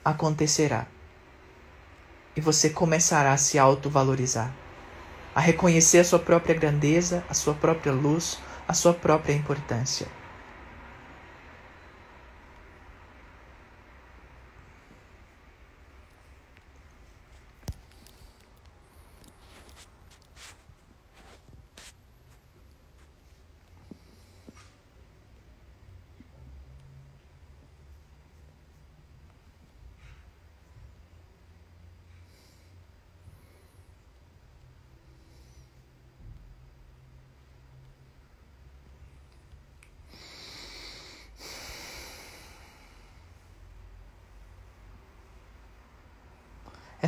acontecerá. 0.03 0.87
E 2.35 2.41
você 2.41 2.71
começará 2.71 3.33
a 3.33 3.37
se 3.37 3.59
autovalorizar, 3.59 4.53
a 5.35 5.41
reconhecer 5.41 5.99
a 5.99 6.05
sua 6.05 6.19
própria 6.19 6.55
grandeza, 6.55 7.23
a 7.29 7.35
sua 7.35 7.55
própria 7.55 7.93
luz, 7.93 8.41
a 8.67 8.73
sua 8.73 8.95
própria 8.95 9.35
importância. 9.35 10.09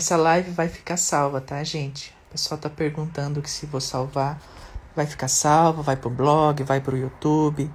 Essa 0.07 0.17
live 0.17 0.53
vai 0.53 0.69
ficar 0.69 0.97
salva, 0.97 1.41
tá, 1.41 1.65
gente? 1.65 2.15
O 2.29 2.31
pessoal 2.31 2.61
tá 2.61 2.71
perguntando 2.71 3.43
que 3.43 3.51
se 3.51 3.67
vou 3.67 3.81
salvar. 3.81 4.41
Vai 4.95 5.05
ficar 5.05 5.27
salva, 5.27 5.83
vai 5.83 5.97
pro 5.97 6.09
blog, 6.09 6.63
vai 6.63 6.81
pro 6.81 6.97
YouTube. 6.97 7.69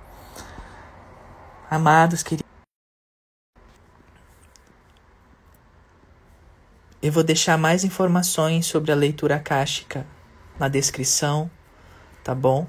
Amados 1.70 2.24
queridos. 2.24 2.50
Eu 7.02 7.12
vou 7.12 7.22
deixar 7.22 7.58
mais 7.58 7.84
informações 7.84 8.66
sobre 8.66 8.94
a 8.94 8.96
leitura 8.96 9.36
akáshica 9.36 10.08
na 10.58 10.70
descrição, 10.70 11.52
tá 12.24 12.34
bom? 12.34 12.66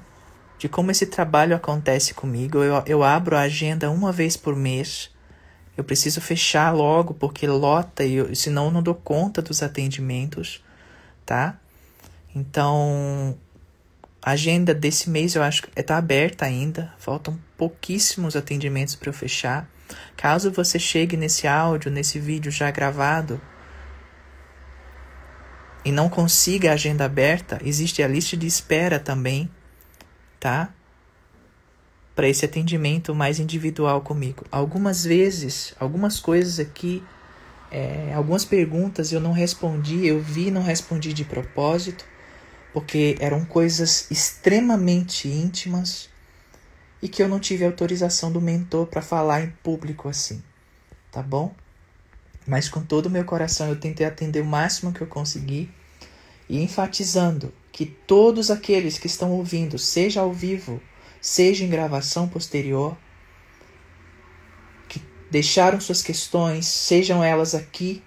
De 0.57 0.67
como 0.67 0.91
esse 0.91 1.05
trabalho 1.05 1.55
acontece 1.55 2.13
comigo. 2.13 2.57
Eu, 2.57 2.83
eu 2.85 3.01
abro 3.01 3.37
a 3.37 3.43
agenda 3.43 3.89
uma 3.89 4.11
vez 4.11 4.35
por 4.35 4.57
mês. 4.57 5.09
Eu 5.75 5.83
preciso 5.83 6.21
fechar 6.21 6.71
logo 6.71 7.13
porque 7.13 7.47
lota 7.47 8.03
e 8.03 8.35
senão 8.35 8.65
eu 8.65 8.71
não 8.71 8.83
dou 8.83 8.95
conta 8.95 9.41
dos 9.41 9.63
atendimentos, 9.63 10.63
tá? 11.25 11.57
Então, 12.35 13.37
a 14.21 14.31
agenda 14.31 14.73
desse 14.73 15.09
mês 15.09 15.35
eu 15.35 15.43
acho 15.43 15.63
que 15.63 15.79
está 15.79 15.97
aberta 15.97 16.45
ainda. 16.45 16.93
Faltam 16.97 17.39
pouquíssimos 17.57 18.35
atendimentos 18.35 18.95
para 18.95 19.09
eu 19.09 19.13
fechar. 19.13 19.67
Caso 20.15 20.51
você 20.51 20.77
chegue 20.77 21.17
nesse 21.17 21.47
áudio, 21.47 21.91
nesse 21.91 22.19
vídeo 22.19 22.51
já 22.51 22.71
gravado, 22.71 23.39
e 25.85 25.91
não 25.91 26.07
consiga 26.09 26.71
a 26.71 26.73
agenda 26.73 27.03
aberta, 27.03 27.59
existe 27.63 28.01
a 28.01 28.07
lista 28.07 28.37
de 28.37 28.47
espera 28.47 28.99
também, 28.99 29.49
tá? 30.39 30.69
Para 32.15 32.27
esse 32.27 32.45
atendimento 32.45 33.15
mais 33.15 33.39
individual 33.39 34.01
comigo. 34.01 34.45
Algumas 34.51 35.03
vezes, 35.03 35.73
algumas 35.79 36.19
coisas 36.19 36.59
aqui, 36.59 37.03
é, 37.71 38.13
algumas 38.13 38.45
perguntas 38.45 39.11
eu 39.11 39.19
não 39.19 39.31
respondi, 39.31 40.05
eu 40.05 40.19
vi 40.21 40.51
não 40.51 40.61
respondi 40.61 41.11
de 41.11 41.25
propósito, 41.25 42.05
porque 42.71 43.15
eram 43.19 43.43
coisas 43.45 44.09
extremamente 44.11 45.27
íntimas 45.27 46.09
e 47.01 47.09
que 47.09 47.21
eu 47.21 47.27
não 47.27 47.39
tive 47.39 47.65
autorização 47.65 48.31
do 48.31 48.39
mentor 48.39 48.87
para 48.87 49.01
falar 49.01 49.41
em 49.41 49.49
público 49.63 50.07
assim, 50.07 50.41
tá 51.11 51.21
bom? 51.21 51.53
Mas 52.45 52.69
com 52.69 52.81
todo 52.81 53.07
o 53.07 53.09
meu 53.09 53.25
coração 53.25 53.67
eu 53.69 53.79
tentei 53.79 54.05
atender 54.05 54.41
o 54.41 54.45
máximo 54.45 54.93
que 54.93 55.01
eu 55.01 55.07
consegui 55.07 55.69
e 56.47 56.61
enfatizando 56.61 57.53
que 57.71 57.85
todos 57.85 58.51
aqueles 58.51 58.97
que 58.97 59.07
estão 59.07 59.31
ouvindo, 59.31 59.77
seja 59.77 60.21
ao 60.21 60.31
vivo, 60.31 60.81
seja 61.23 61.63
em 61.63 61.69
gravação 61.69 62.27
posterior, 62.27 62.97
que 64.89 65.01
deixaram 65.31 65.79
suas 65.79 66.03
questões, 66.03 66.65
sejam 66.65 67.23
elas 67.23 67.55
aqui 67.55 68.03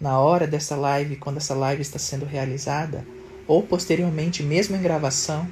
na 0.00 0.18
hora 0.18 0.48
dessa 0.48 0.74
live, 0.74 1.14
quando 1.14 1.36
essa 1.36 1.54
live 1.54 1.80
está 1.80 1.96
sendo 1.96 2.26
realizada, 2.26 3.06
ou 3.46 3.62
posteriormente, 3.62 4.42
mesmo 4.42 4.74
em 4.74 4.82
gravação, 4.82 5.48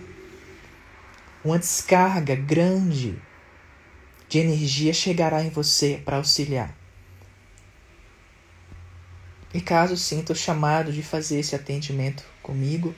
uma 1.45 1.57
descarga 1.57 2.35
grande 2.35 3.17
de 4.29 4.41
energia 4.41 4.93
chegará 4.93 5.45
em 5.45 5.51
você 5.51 6.03
para 6.05 6.17
auxiliar. 6.17 6.77
E 9.53 9.61
caso 9.61 9.97
sinta 9.97 10.33
o 10.33 10.37
chamado 10.37 10.93
de 10.93 11.05
fazer 11.05 11.39
esse 11.39 11.55
atendimento 11.55 12.25
comigo, 12.43 12.93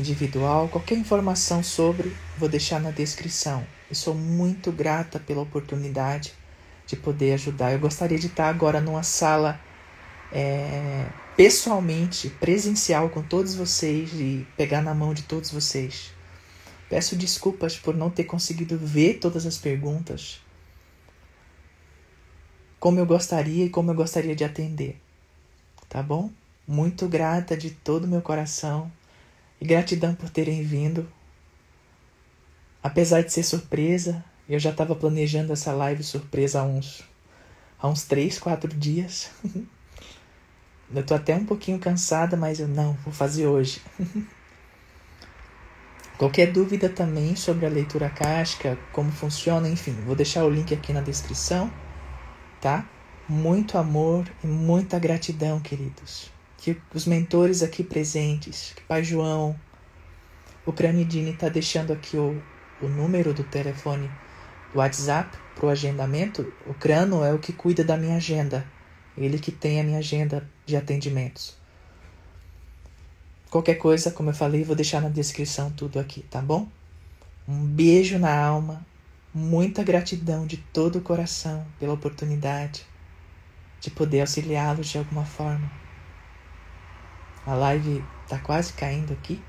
individual, 0.00 0.68
qualquer 0.68 0.96
informação 0.96 1.62
sobre, 1.62 2.12
vou 2.36 2.48
deixar 2.48 2.80
na 2.80 2.90
descrição. 2.90 3.66
Eu 3.88 3.94
sou 3.94 4.14
muito 4.14 4.72
grata 4.72 5.20
pela 5.20 5.42
oportunidade 5.42 6.32
de 6.86 6.96
poder 6.96 7.34
ajudar. 7.34 7.72
Eu 7.72 7.78
gostaria 7.78 8.18
de 8.18 8.26
estar 8.26 8.48
agora 8.48 8.80
numa 8.80 9.02
sala 9.02 9.60
é, 10.32 11.06
pessoalmente, 11.36 12.28
presencial 12.28 13.08
com 13.10 13.22
todos 13.22 13.54
vocês 13.54 14.10
e 14.14 14.46
pegar 14.56 14.82
na 14.82 14.94
mão 14.94 15.14
de 15.14 15.22
todos 15.22 15.50
vocês. 15.50 16.12
Peço 16.88 17.14
desculpas 17.14 17.76
por 17.76 17.94
não 17.94 18.10
ter 18.10 18.24
conseguido 18.24 18.76
ver 18.76 19.18
todas 19.18 19.46
as 19.46 19.56
perguntas, 19.56 20.40
como 22.80 22.98
eu 22.98 23.06
gostaria 23.06 23.66
e 23.66 23.70
como 23.70 23.92
eu 23.92 23.94
gostaria 23.94 24.34
de 24.34 24.42
atender 24.42 25.00
tá 25.90 26.02
bom? 26.02 26.30
Muito 26.66 27.08
grata 27.08 27.56
de 27.56 27.70
todo 27.70 28.04
o 28.04 28.08
meu 28.08 28.22
coração 28.22 28.90
e 29.60 29.64
gratidão 29.64 30.14
por 30.14 30.30
terem 30.30 30.62
vindo. 30.62 31.06
Apesar 32.82 33.22
de 33.22 33.32
ser 33.32 33.42
surpresa, 33.42 34.24
eu 34.48 34.58
já 34.58 34.70
estava 34.70 34.94
planejando 34.94 35.52
essa 35.52 35.72
live 35.72 36.02
surpresa 36.02 36.60
há 36.60 36.64
uns, 36.64 37.02
há 37.78 37.88
uns 37.88 38.04
3, 38.04 38.38
4 38.38 38.74
dias. 38.74 39.30
eu 40.94 41.04
tô 41.04 41.14
até 41.14 41.34
um 41.34 41.44
pouquinho 41.44 41.78
cansada, 41.78 42.36
mas 42.36 42.58
eu 42.60 42.68
não, 42.68 42.94
vou 43.04 43.12
fazer 43.12 43.46
hoje. 43.46 43.82
Qualquer 46.16 46.52
dúvida 46.52 46.88
também 46.88 47.34
sobre 47.36 47.66
a 47.66 47.68
leitura 47.68 48.10
casca, 48.10 48.78
como 48.92 49.10
funciona, 49.10 49.68
enfim, 49.68 49.92
vou 50.04 50.14
deixar 50.14 50.44
o 50.44 50.50
link 50.50 50.74
aqui 50.74 50.92
na 50.92 51.00
descrição, 51.00 51.72
tá? 52.60 52.86
muito 53.30 53.78
amor 53.78 54.28
e 54.42 54.46
muita 54.46 54.98
gratidão, 54.98 55.60
queridos. 55.60 56.30
Que 56.60 56.76
os 56.94 57.06
mentores 57.06 57.62
aqui 57.62 57.82
presentes, 57.82 58.74
que 58.76 58.82
Pai 58.82 59.02
João, 59.02 59.58
o 60.66 60.72
Cranidini 60.74 61.30
está 61.30 61.48
deixando 61.48 61.90
aqui 61.90 62.18
o, 62.18 62.38
o 62.82 62.86
número 62.86 63.32
do 63.32 63.42
telefone 63.42 64.10
do 64.70 64.78
WhatsApp 64.78 65.38
para 65.54 65.64
o 65.64 65.70
agendamento. 65.70 66.52
O 66.66 66.74
Crano 66.74 67.24
é 67.24 67.32
o 67.32 67.38
que 67.38 67.54
cuida 67.54 67.82
da 67.82 67.96
minha 67.96 68.16
agenda. 68.16 68.66
Ele 69.16 69.38
que 69.38 69.50
tem 69.50 69.80
a 69.80 69.82
minha 69.82 70.00
agenda 70.00 70.46
de 70.66 70.76
atendimentos. 70.76 71.56
Qualquer 73.50 73.76
coisa, 73.76 74.10
como 74.10 74.28
eu 74.28 74.34
falei, 74.34 74.62
vou 74.62 74.76
deixar 74.76 75.00
na 75.00 75.08
descrição 75.08 75.70
tudo 75.70 75.98
aqui, 75.98 76.22
tá 76.24 76.42
bom? 76.42 76.68
Um 77.48 77.64
beijo 77.64 78.18
na 78.18 78.38
alma, 78.38 78.84
muita 79.32 79.82
gratidão 79.82 80.46
de 80.46 80.58
todo 80.58 80.96
o 80.96 81.00
coração 81.00 81.66
pela 81.78 81.94
oportunidade 81.94 82.84
de 83.80 83.90
poder 83.90 84.20
auxiliá-los 84.20 84.88
de 84.88 84.98
alguma 84.98 85.24
forma. 85.24 85.79
A 87.46 87.54
live 87.54 88.04
tá 88.28 88.38
quase 88.38 88.72
caindo 88.72 89.12
aqui. 89.12 89.42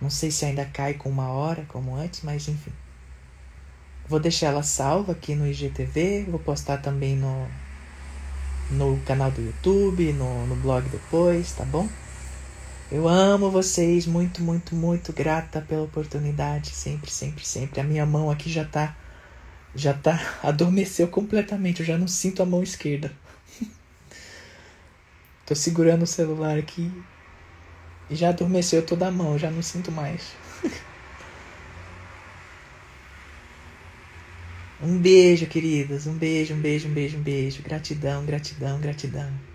Não 0.00 0.10
sei 0.10 0.30
se 0.30 0.44
ainda 0.44 0.64
cai 0.64 0.94
com 0.94 1.08
uma 1.08 1.28
hora 1.28 1.64
como 1.68 1.94
antes, 1.94 2.22
mas 2.22 2.48
enfim. 2.48 2.72
Vou 4.08 4.18
deixar 4.18 4.48
ela 4.48 4.62
salva 4.62 5.12
aqui 5.12 5.34
no 5.34 5.46
IGTV, 5.46 6.26
vou 6.28 6.40
postar 6.40 6.78
também 6.78 7.16
no, 7.16 7.48
no 8.70 8.98
canal 9.06 9.30
do 9.30 9.40
YouTube, 9.40 10.12
no, 10.12 10.46
no 10.46 10.56
blog 10.56 10.88
depois, 10.88 11.52
tá 11.52 11.64
bom? 11.64 11.88
Eu 12.90 13.08
amo 13.08 13.50
vocês, 13.50 14.06
muito, 14.06 14.42
muito, 14.42 14.74
muito 14.74 15.12
grata 15.12 15.62
pela 15.62 15.84
oportunidade, 15.84 16.70
sempre, 16.70 17.10
sempre, 17.10 17.46
sempre. 17.46 17.80
A 17.80 17.84
minha 17.84 18.04
mão 18.04 18.30
aqui 18.30 18.50
já 18.50 18.64
tá 18.64 18.94
já 19.74 19.94
tá 19.94 20.20
adormeceu 20.42 21.08
completamente, 21.08 21.80
eu 21.80 21.86
já 21.86 21.96
não 21.96 22.08
sinto 22.08 22.42
a 22.42 22.46
mão 22.46 22.62
esquerda. 22.62 23.10
Tô 25.46 25.54
segurando 25.54 26.02
o 26.02 26.06
celular 26.06 26.58
aqui 26.58 26.90
e 28.08 28.14
já 28.14 28.28
adormeceu 28.28 28.84
toda 28.84 29.08
a 29.08 29.10
mão, 29.10 29.38
já 29.38 29.50
não 29.50 29.62
sinto 29.62 29.90
mais. 29.90 30.34
um 34.80 34.98
beijo, 34.98 35.46
queridas, 35.46 36.06
um 36.06 36.14
beijo, 36.14 36.54
um 36.54 36.60
beijo, 36.60 36.88
um 36.88 36.92
beijo, 36.92 37.18
um 37.18 37.22
beijo. 37.22 37.62
Gratidão, 37.62 38.24
gratidão, 38.24 38.80
gratidão. 38.80 39.51